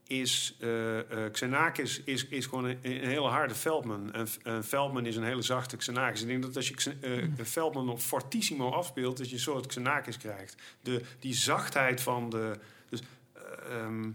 [0.09, 0.99] Is eh,
[1.33, 4.13] Xenakis is, is gewoon een, een hele harde Veldman.
[4.13, 6.21] En, en Veldman is een hele zachte Xenakis.
[6.21, 9.17] Ik denk dat als je eh, Veldman op fortissimo afspeelt...
[9.17, 10.63] dat je een soort Xenakis krijgt.
[10.81, 12.59] De, die zachtheid van de...
[12.89, 13.01] Dus,
[13.33, 13.43] eh,
[13.83, 14.11] ehm,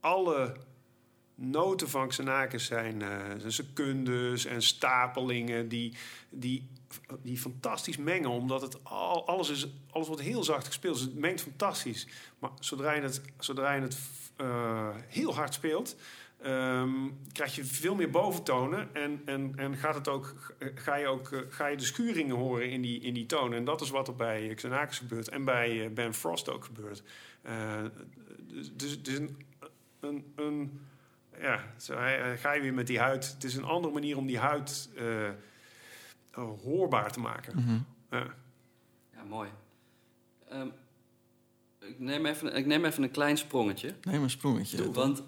[0.00, 0.56] alle
[1.34, 3.00] noten van Xenakis zijn,
[3.38, 5.68] zijn secundes en stapelingen...
[5.68, 5.96] die,
[6.28, 6.68] die,
[7.22, 8.30] die fantastisch mengen.
[8.30, 10.94] Omdat het al, alles, is, alles wordt heel zacht gespeeld.
[10.94, 12.06] Dus het mengt fantastisch.
[12.38, 13.96] Maar zodra je het, zodra je het
[14.36, 15.96] eh, heel hard speelt,
[16.42, 16.90] ehm,
[17.32, 18.94] krijg je veel meer boventonen.
[18.94, 22.70] En, en, en gaat het ook, ga, je ook, eh, ga je de schuringen horen
[22.70, 23.58] in die, in die tonen.
[23.58, 25.28] En dat is wat er bij Xenakis gebeurt.
[25.28, 27.02] En bij eh, Ben Frost ook gebeurt.
[27.42, 27.82] Eh,
[28.38, 29.36] dus dus het is een...
[30.00, 30.80] een, een
[31.40, 33.32] ja, zo, hij- eh, ga je weer met die huid.
[33.32, 35.34] Het is een andere manier om die huid eh, eh,
[36.62, 37.56] hoorbaar te maken.
[37.56, 37.78] Mhm.
[38.10, 38.34] Ja.
[39.14, 39.48] Ja, mooi.
[40.48, 40.68] Ehm,
[41.88, 43.92] ik, neem even, ik neem even een klein sprongetje.
[44.02, 44.92] Neem een sprongetje.
[44.92, 45.22] Want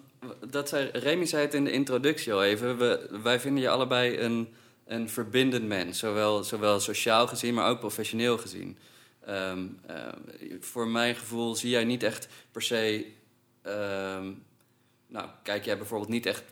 [0.51, 2.79] dat zei, Remy zei het in de introductie al even.
[2.79, 4.49] We, wij vinden je allebei een,
[4.87, 5.99] een verbindend mens.
[5.99, 8.79] Zowel, zowel sociaal gezien, maar ook professioneel gezien.
[9.25, 10.17] Ehm, ehm,
[10.61, 13.07] voor mijn gevoel zie jij niet echt per se...
[13.63, 14.33] ehm,
[15.07, 16.43] nou, kijk jij bijvoorbeeld niet echt...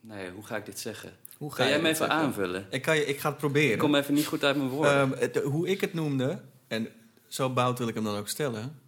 [0.00, 1.12] Nee, hoe ga ik dit zeggen?
[1.38, 2.26] Hoe ga Kan je jij me dit even zeggen?
[2.26, 2.66] aanvullen?
[2.70, 3.72] Ik, kan je, ik ga het proberen.
[3.72, 4.92] Ik kom even niet goed uit mijn woorden.
[4.94, 6.88] Ehm, het- hoe ik het noemde, en
[7.28, 8.78] zo bout wil ik hem dan ook stellen.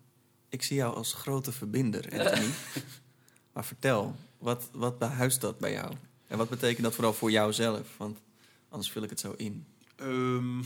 [0.57, 2.47] Ik zie jou als grote verbinder, Anthony.
[3.53, 5.93] maar vertel, wat, wat behuist dat bij jou?
[6.27, 7.97] En wat betekent dat vooral voor jou zelf?
[7.97, 8.19] Want
[8.69, 9.67] anders vul ik het zo in.
[9.97, 10.59] Ehm,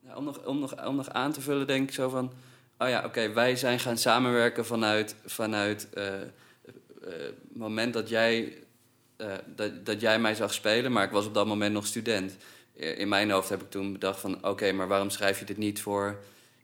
[0.00, 2.32] Ja, om, nog, om, nog, om nog aan te vullen, denk ik zo van...
[2.78, 3.32] Oh ja, oké.
[3.32, 6.28] Wij zijn gaan samenwerken vanuit, vanuit eh, eh,
[7.02, 8.56] het moment dat jij,
[9.16, 12.36] eh, dat, dat jij mij zag spelen, maar ik was op dat moment nog student.
[12.76, 15.56] Eh, In mijn hoofd heb ik toen bedacht van, oké, maar waarom schrijf je dit
[15.56, 16.18] niet voor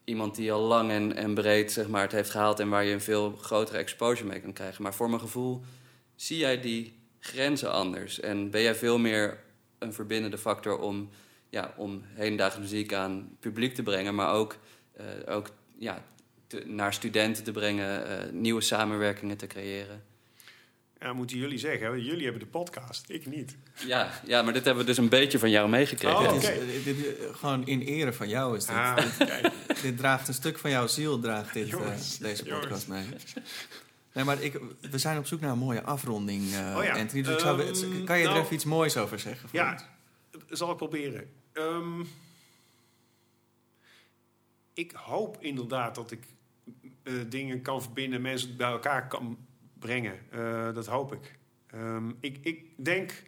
[0.05, 2.93] iemand die al lang en, en breed zeg maar, het heeft gehaald en waar je
[2.93, 4.83] een veel grotere exposure mee kan krijgen.
[4.83, 5.63] Maar voor mijn gevoel
[6.17, 9.39] zie jij die grenzen anders en ben jij veel meer
[9.79, 11.11] een verbindende factor om,
[11.49, 14.57] ja, om hedendaagse muziek aan publiek te brengen, maar ook,
[14.93, 16.05] eh, ook ja,
[16.65, 20.03] naar studenten te brengen, eh, nieuwe samenwerkingen te creëren.
[21.05, 22.03] Ja, moeten jullie zeggen.
[22.03, 23.57] Jullie hebben de podcast, ik niet.
[23.87, 26.19] Ja, ja, maar dit hebben we dus een beetje van jou meegekregen.
[26.19, 28.77] Oh, Dit eh, dit, eh, gewoon in ere van jou is dit.
[28.77, 29.51] Ah, kijk.
[29.83, 31.79] Dit draagt een stuk van jouw ziel, draagt dit, eh,
[32.21, 32.61] deze jongens.
[32.61, 33.05] podcast mee.
[34.13, 37.23] Nee, maar ik, we zijn op zoek naar een mooie afronding, Oh ja, Anthony.
[37.23, 39.49] Dus zou, ehm, kan je er nou, even iets moois over zeggen?
[39.49, 40.59] voor Ja, ons?
[40.59, 41.31] zal ik proberen.
[41.53, 42.01] Ehm,
[44.75, 46.25] ik hoop inderdaad dat ik
[47.03, 49.39] eh, dingen kan verbinden, mensen bij elkaar kan
[49.85, 50.19] brengen.
[50.31, 51.39] Eh, dat hoop ik.
[51.67, 52.39] Ehm, ik.
[52.43, 53.23] Ik denk.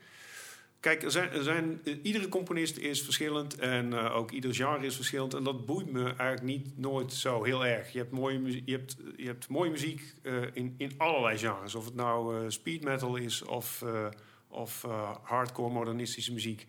[0.80, 4.86] Kijk, er zijn, er zijn, eh, iedere componist is verschillend en eh, ook ieder genre
[4.86, 5.34] is verschillend.
[5.34, 7.92] En dat boeit me eigenlijk niet nooit zo heel erg.
[7.92, 10.14] Je hebt mooie muziek, je hebt, je hebt mooie muziek
[10.52, 11.74] in, in allerlei genres.
[11.74, 13.84] Of het nou eh, speed metal is of,
[14.48, 14.82] of
[15.22, 16.66] hardcore modernistische muziek.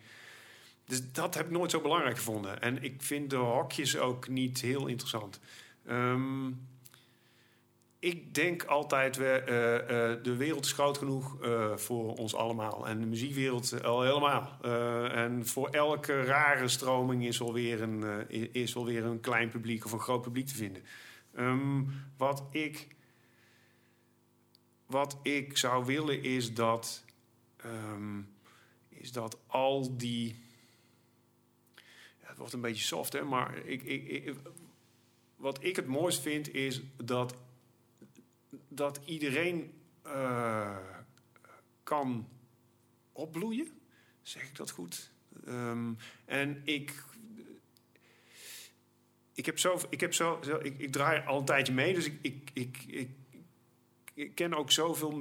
[0.84, 2.62] Dus dat heb ik nooit zo belangrijk gevonden.
[2.62, 5.40] En ik vind de hokjes ook niet heel interessant.
[5.86, 6.50] Ehm,
[7.98, 12.86] ik denk altijd, we, eh, eh, de wereld is groot genoeg eh, voor ons allemaal.
[12.86, 14.58] En de muziekwereld al helemaal.
[15.10, 19.84] En voor elke rare stroming is wel, weer een, is wel weer een klein publiek
[19.84, 20.82] of een groot publiek te vinden.
[21.34, 21.82] Ehm,
[22.16, 22.86] wat, ik,
[24.86, 27.04] wat ik zou willen is dat,
[27.56, 28.20] ehm,
[28.88, 30.46] is dat al die...
[32.18, 34.34] Het wordt een beetje soft, hè, maar ik, ik,
[35.36, 37.34] wat ik het mooist vind is dat
[38.78, 39.72] dat iedereen
[40.02, 40.76] eh,
[41.82, 42.28] kan
[43.12, 43.68] opbloeien.
[44.22, 45.10] Zeg ik dat goed?
[45.46, 45.92] Ehm,
[46.24, 47.04] en ik.
[49.34, 49.78] Ik heb zo.
[49.90, 52.50] Ik, heb zo, ik, ik draai al een tijdje mee, dus ik, ik,
[52.86, 53.08] ik,
[54.14, 55.12] ik, ken ook zoveel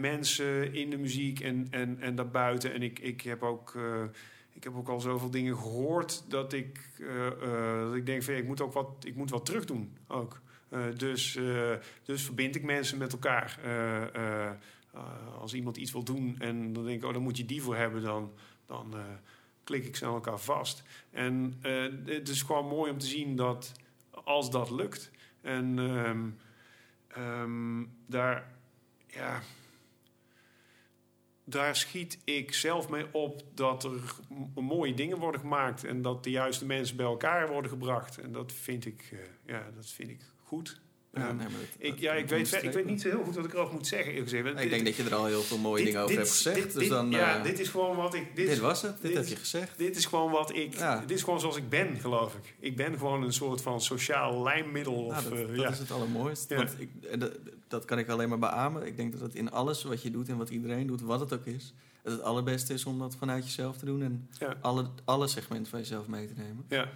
[0.00, 2.72] mensen in de muziek en, en, en daarbuiten.
[2.72, 4.04] En ik, ik, heb ook, eh,
[4.52, 8.46] ik heb ook al zoveel dingen gehoord dat ik, eh, dat ik denk: van, ik
[8.46, 9.96] moet ook wat, ik moet wat terug doen.
[10.06, 10.42] Ook.
[10.72, 13.58] Eh, dus, eh, dus verbind ik mensen met elkaar.
[13.62, 14.50] Eh,
[15.40, 17.76] als iemand iets wil doen en dan denk ik, oh, dan moet je die voor
[17.76, 18.32] hebben, dan,
[18.66, 18.94] dan
[19.64, 20.82] klik ik ze aan elkaar vast.
[21.10, 21.58] En
[22.04, 23.72] het is gewoon mooi om te zien dat
[24.24, 25.10] als dat lukt.
[25.40, 26.28] En ehm,
[27.08, 28.56] ehm, daar,
[29.06, 29.40] ja,
[31.44, 34.14] daar schiet ik zelf mee op dat er
[34.54, 38.18] mooie dingen worden gemaakt en dat de juiste mensen bij elkaar worden gebracht.
[38.18, 40.80] En dat vind ik, ja, dat vind ik goed.
[41.14, 43.24] Ja, Ehm, nee, maar dat- ik, dat- ja, dat ik, weet, ik niet zo heel
[43.24, 44.16] goed wat ik erover moet zeggen.
[44.16, 46.36] Ik dit- denk dat je er al heel veel mooie dit- dingen over dit hebt
[46.36, 46.56] gezegd.
[46.62, 48.36] dit- dus dan, ja, eh, dit is gewoon wat ik.
[48.36, 49.78] Dit, was het, dit, heb je gezegd.
[49.78, 50.74] dit is gewoon wat ik.
[50.78, 51.00] Ja.
[51.00, 52.54] Dit is gewoon zoals ik ben, geloof ik.
[52.58, 55.04] Ik ben gewoon een soort van sociaal lijnmiddel.
[55.04, 56.54] Of, Nou, dat, eh, dat is het allermooiste.
[56.54, 56.90] Want ik,
[57.68, 58.86] dat, kan ik alleen maar beamen.
[58.86, 61.32] Ik denk dat het in alles wat je doet en wat iedereen doet, wat het
[61.32, 64.28] ook is, het het allerbeste is om dat vanuit jezelf te doen en
[64.60, 66.64] alle, alle segmenten van jezelf mee te nemen.
[66.68, 66.88] Ja.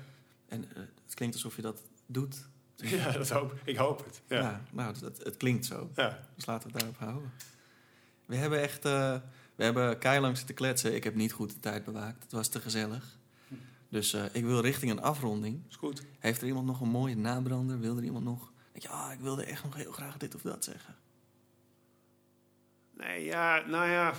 [0.49, 2.49] En eh, het klinkt alsof je dat doet.
[2.97, 3.77] ja, dat hoop ik.
[3.77, 4.23] hoop het.
[4.27, 4.41] Ja.
[4.41, 5.91] Ja, nou, het, het klinkt zo.
[5.95, 6.21] Ja.
[6.35, 7.33] Dus laten we het daarop houden.
[8.27, 8.85] We hebben echt...
[8.85, 9.17] eh,
[9.55, 10.95] we hebben keilang zitten kletsen.
[10.95, 12.23] Ik heb niet goed de tijd bewaakt.
[12.23, 13.19] Het was te gezellig.
[13.89, 15.63] Dus eh, ik wil richting een afronding.
[15.69, 16.03] Is goed.
[16.19, 17.81] Heeft er iemand nog een mooie nabrander?
[17.81, 18.53] Wil er iemand nog...
[18.73, 20.95] Denk je, ah, ik wilde echt nog heel graag dit of dat zeggen.
[22.97, 24.15] Nee, ja, nou ja.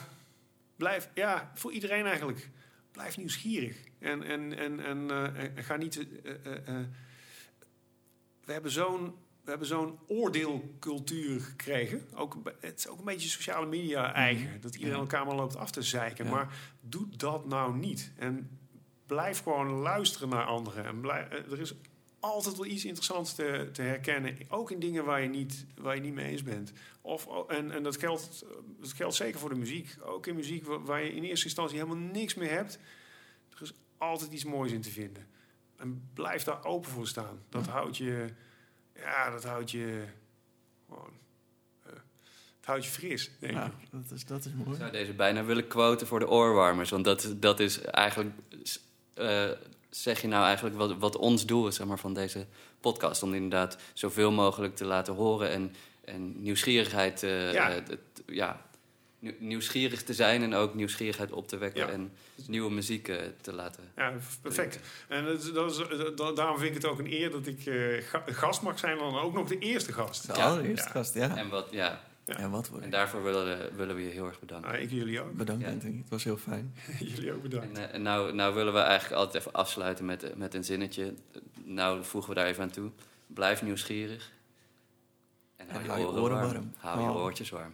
[0.76, 2.50] Blijf, ja, voor iedereen eigenlijk.
[2.92, 3.78] Blijf nieuwsgierig.
[4.00, 6.06] En, en, en, en, eh, ga niet.
[8.48, 9.14] We hebben zo'n.
[9.44, 12.08] We hebben zo'n oordeelcultuur gekregen.
[12.16, 14.62] Ook, het is ook een beetje sociale media eigen.
[14.62, 16.26] Dat iedereen elkaar maar loopt af te zeiken.
[16.26, 16.32] Ja.
[16.32, 18.12] Maar doe dat nou niet.
[18.18, 18.60] En
[19.06, 20.86] blijf gewoon luisteren naar anderen.
[20.86, 21.74] En blijf, eh, er is
[22.20, 24.38] altijd wel iets interessants te, te herkennen.
[24.50, 26.72] Ook in dingen waar je niet, waar je niet mee eens bent.
[27.02, 28.46] Of, en en dat, geldt,
[28.80, 29.96] dat geldt zeker voor de muziek.
[30.02, 32.80] Ook in muziek wa- waar je in eerste instantie helemaal niks meer hebt.
[33.56, 35.28] Er is altijd iets moois in te vinden.
[35.78, 37.40] En blijf daar open voor staan.
[37.50, 38.28] Dat houdt je...
[38.96, 40.04] Ja, dat houdt je...
[40.90, 41.12] Gewoon...
[41.86, 41.92] eh,
[42.58, 43.72] het houdt je fris, denk Ja, ik.
[43.92, 44.70] dat is, dat is mooi.
[44.72, 46.90] Ik zou deze bijna willen quoten voor de oorwarmers.
[46.90, 48.36] Want dat, dat is eigenlijk,
[49.14, 49.50] eh,
[49.90, 52.46] zeg je nou eigenlijk wat, wat ons doel is zeg maar, van deze
[52.80, 53.24] podcast.
[53.24, 55.76] Om inderdaad zoveel mogelijk te laten horen en,
[56.06, 57.54] en nieuwsgierigheid, eh,
[58.26, 58.66] Ja.
[59.40, 61.92] Nieuwsgierig te zijn en ook nieuwsgierigheid op te wekken Ja.
[61.94, 62.12] en
[62.48, 63.84] nieuwe muziek eh, te laten.
[63.96, 64.80] Ja, perfect.
[65.08, 68.04] En dat, is- dat dat- daarom vind ik het ook een eer dat ik eh,
[68.08, 70.28] ga- gast mag zijn, dan ook nog de eerste gast.
[70.28, 70.46] De Ja.
[70.50, 70.92] allereerste Ja.
[70.92, 71.38] gast, ja.
[71.38, 72.02] En wat, ja,
[72.38, 74.82] Ja, wat en daarvoor willen, willen we je heel erg bedanken.
[74.82, 75.34] Ik jullie ook.
[75.34, 75.70] Bedankt, Ja.
[75.72, 75.98] Anthony.
[75.98, 76.76] Het was heel fijn.
[77.16, 77.78] jullie ook bedankt.
[77.78, 81.14] En, eh, en nou, nou willen we eigenlijk altijd even afsluiten met, met een zinnetje.
[81.64, 82.90] Nou voegen we daar even aan toe.
[83.28, 84.32] Blijf nieuwsgierig.
[85.56, 86.74] En hou je, oren, warm.
[86.78, 87.16] Hou je Oh.
[87.16, 87.74] oortjes warm.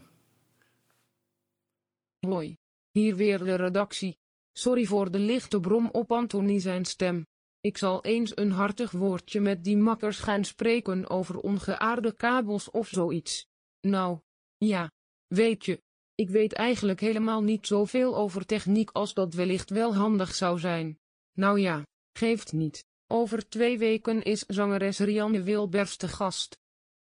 [2.27, 2.57] Hoi.
[2.91, 4.17] Hier weer de redactie.
[4.51, 7.25] Sorry voor de lichte brom op Anthony zijn stem.
[7.59, 12.87] Ik zal eens een hartig woordje met die makkers gaan spreken over ongeaarde kabels of
[12.87, 13.47] zoiets.
[13.81, 14.19] Nou,
[14.57, 14.91] ja.
[15.27, 15.81] Weet je,
[16.15, 20.99] ik weet eigenlijk helemaal niet zoveel over techniek als dat wellicht wel handig zou zijn.
[21.37, 21.85] Nou ja,
[22.17, 22.85] geeft niet.
[23.07, 26.57] Over twee weken is zangeres Rianne Wilbers te gast.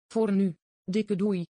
[0.08, 1.46] Voor nu, dikke doei.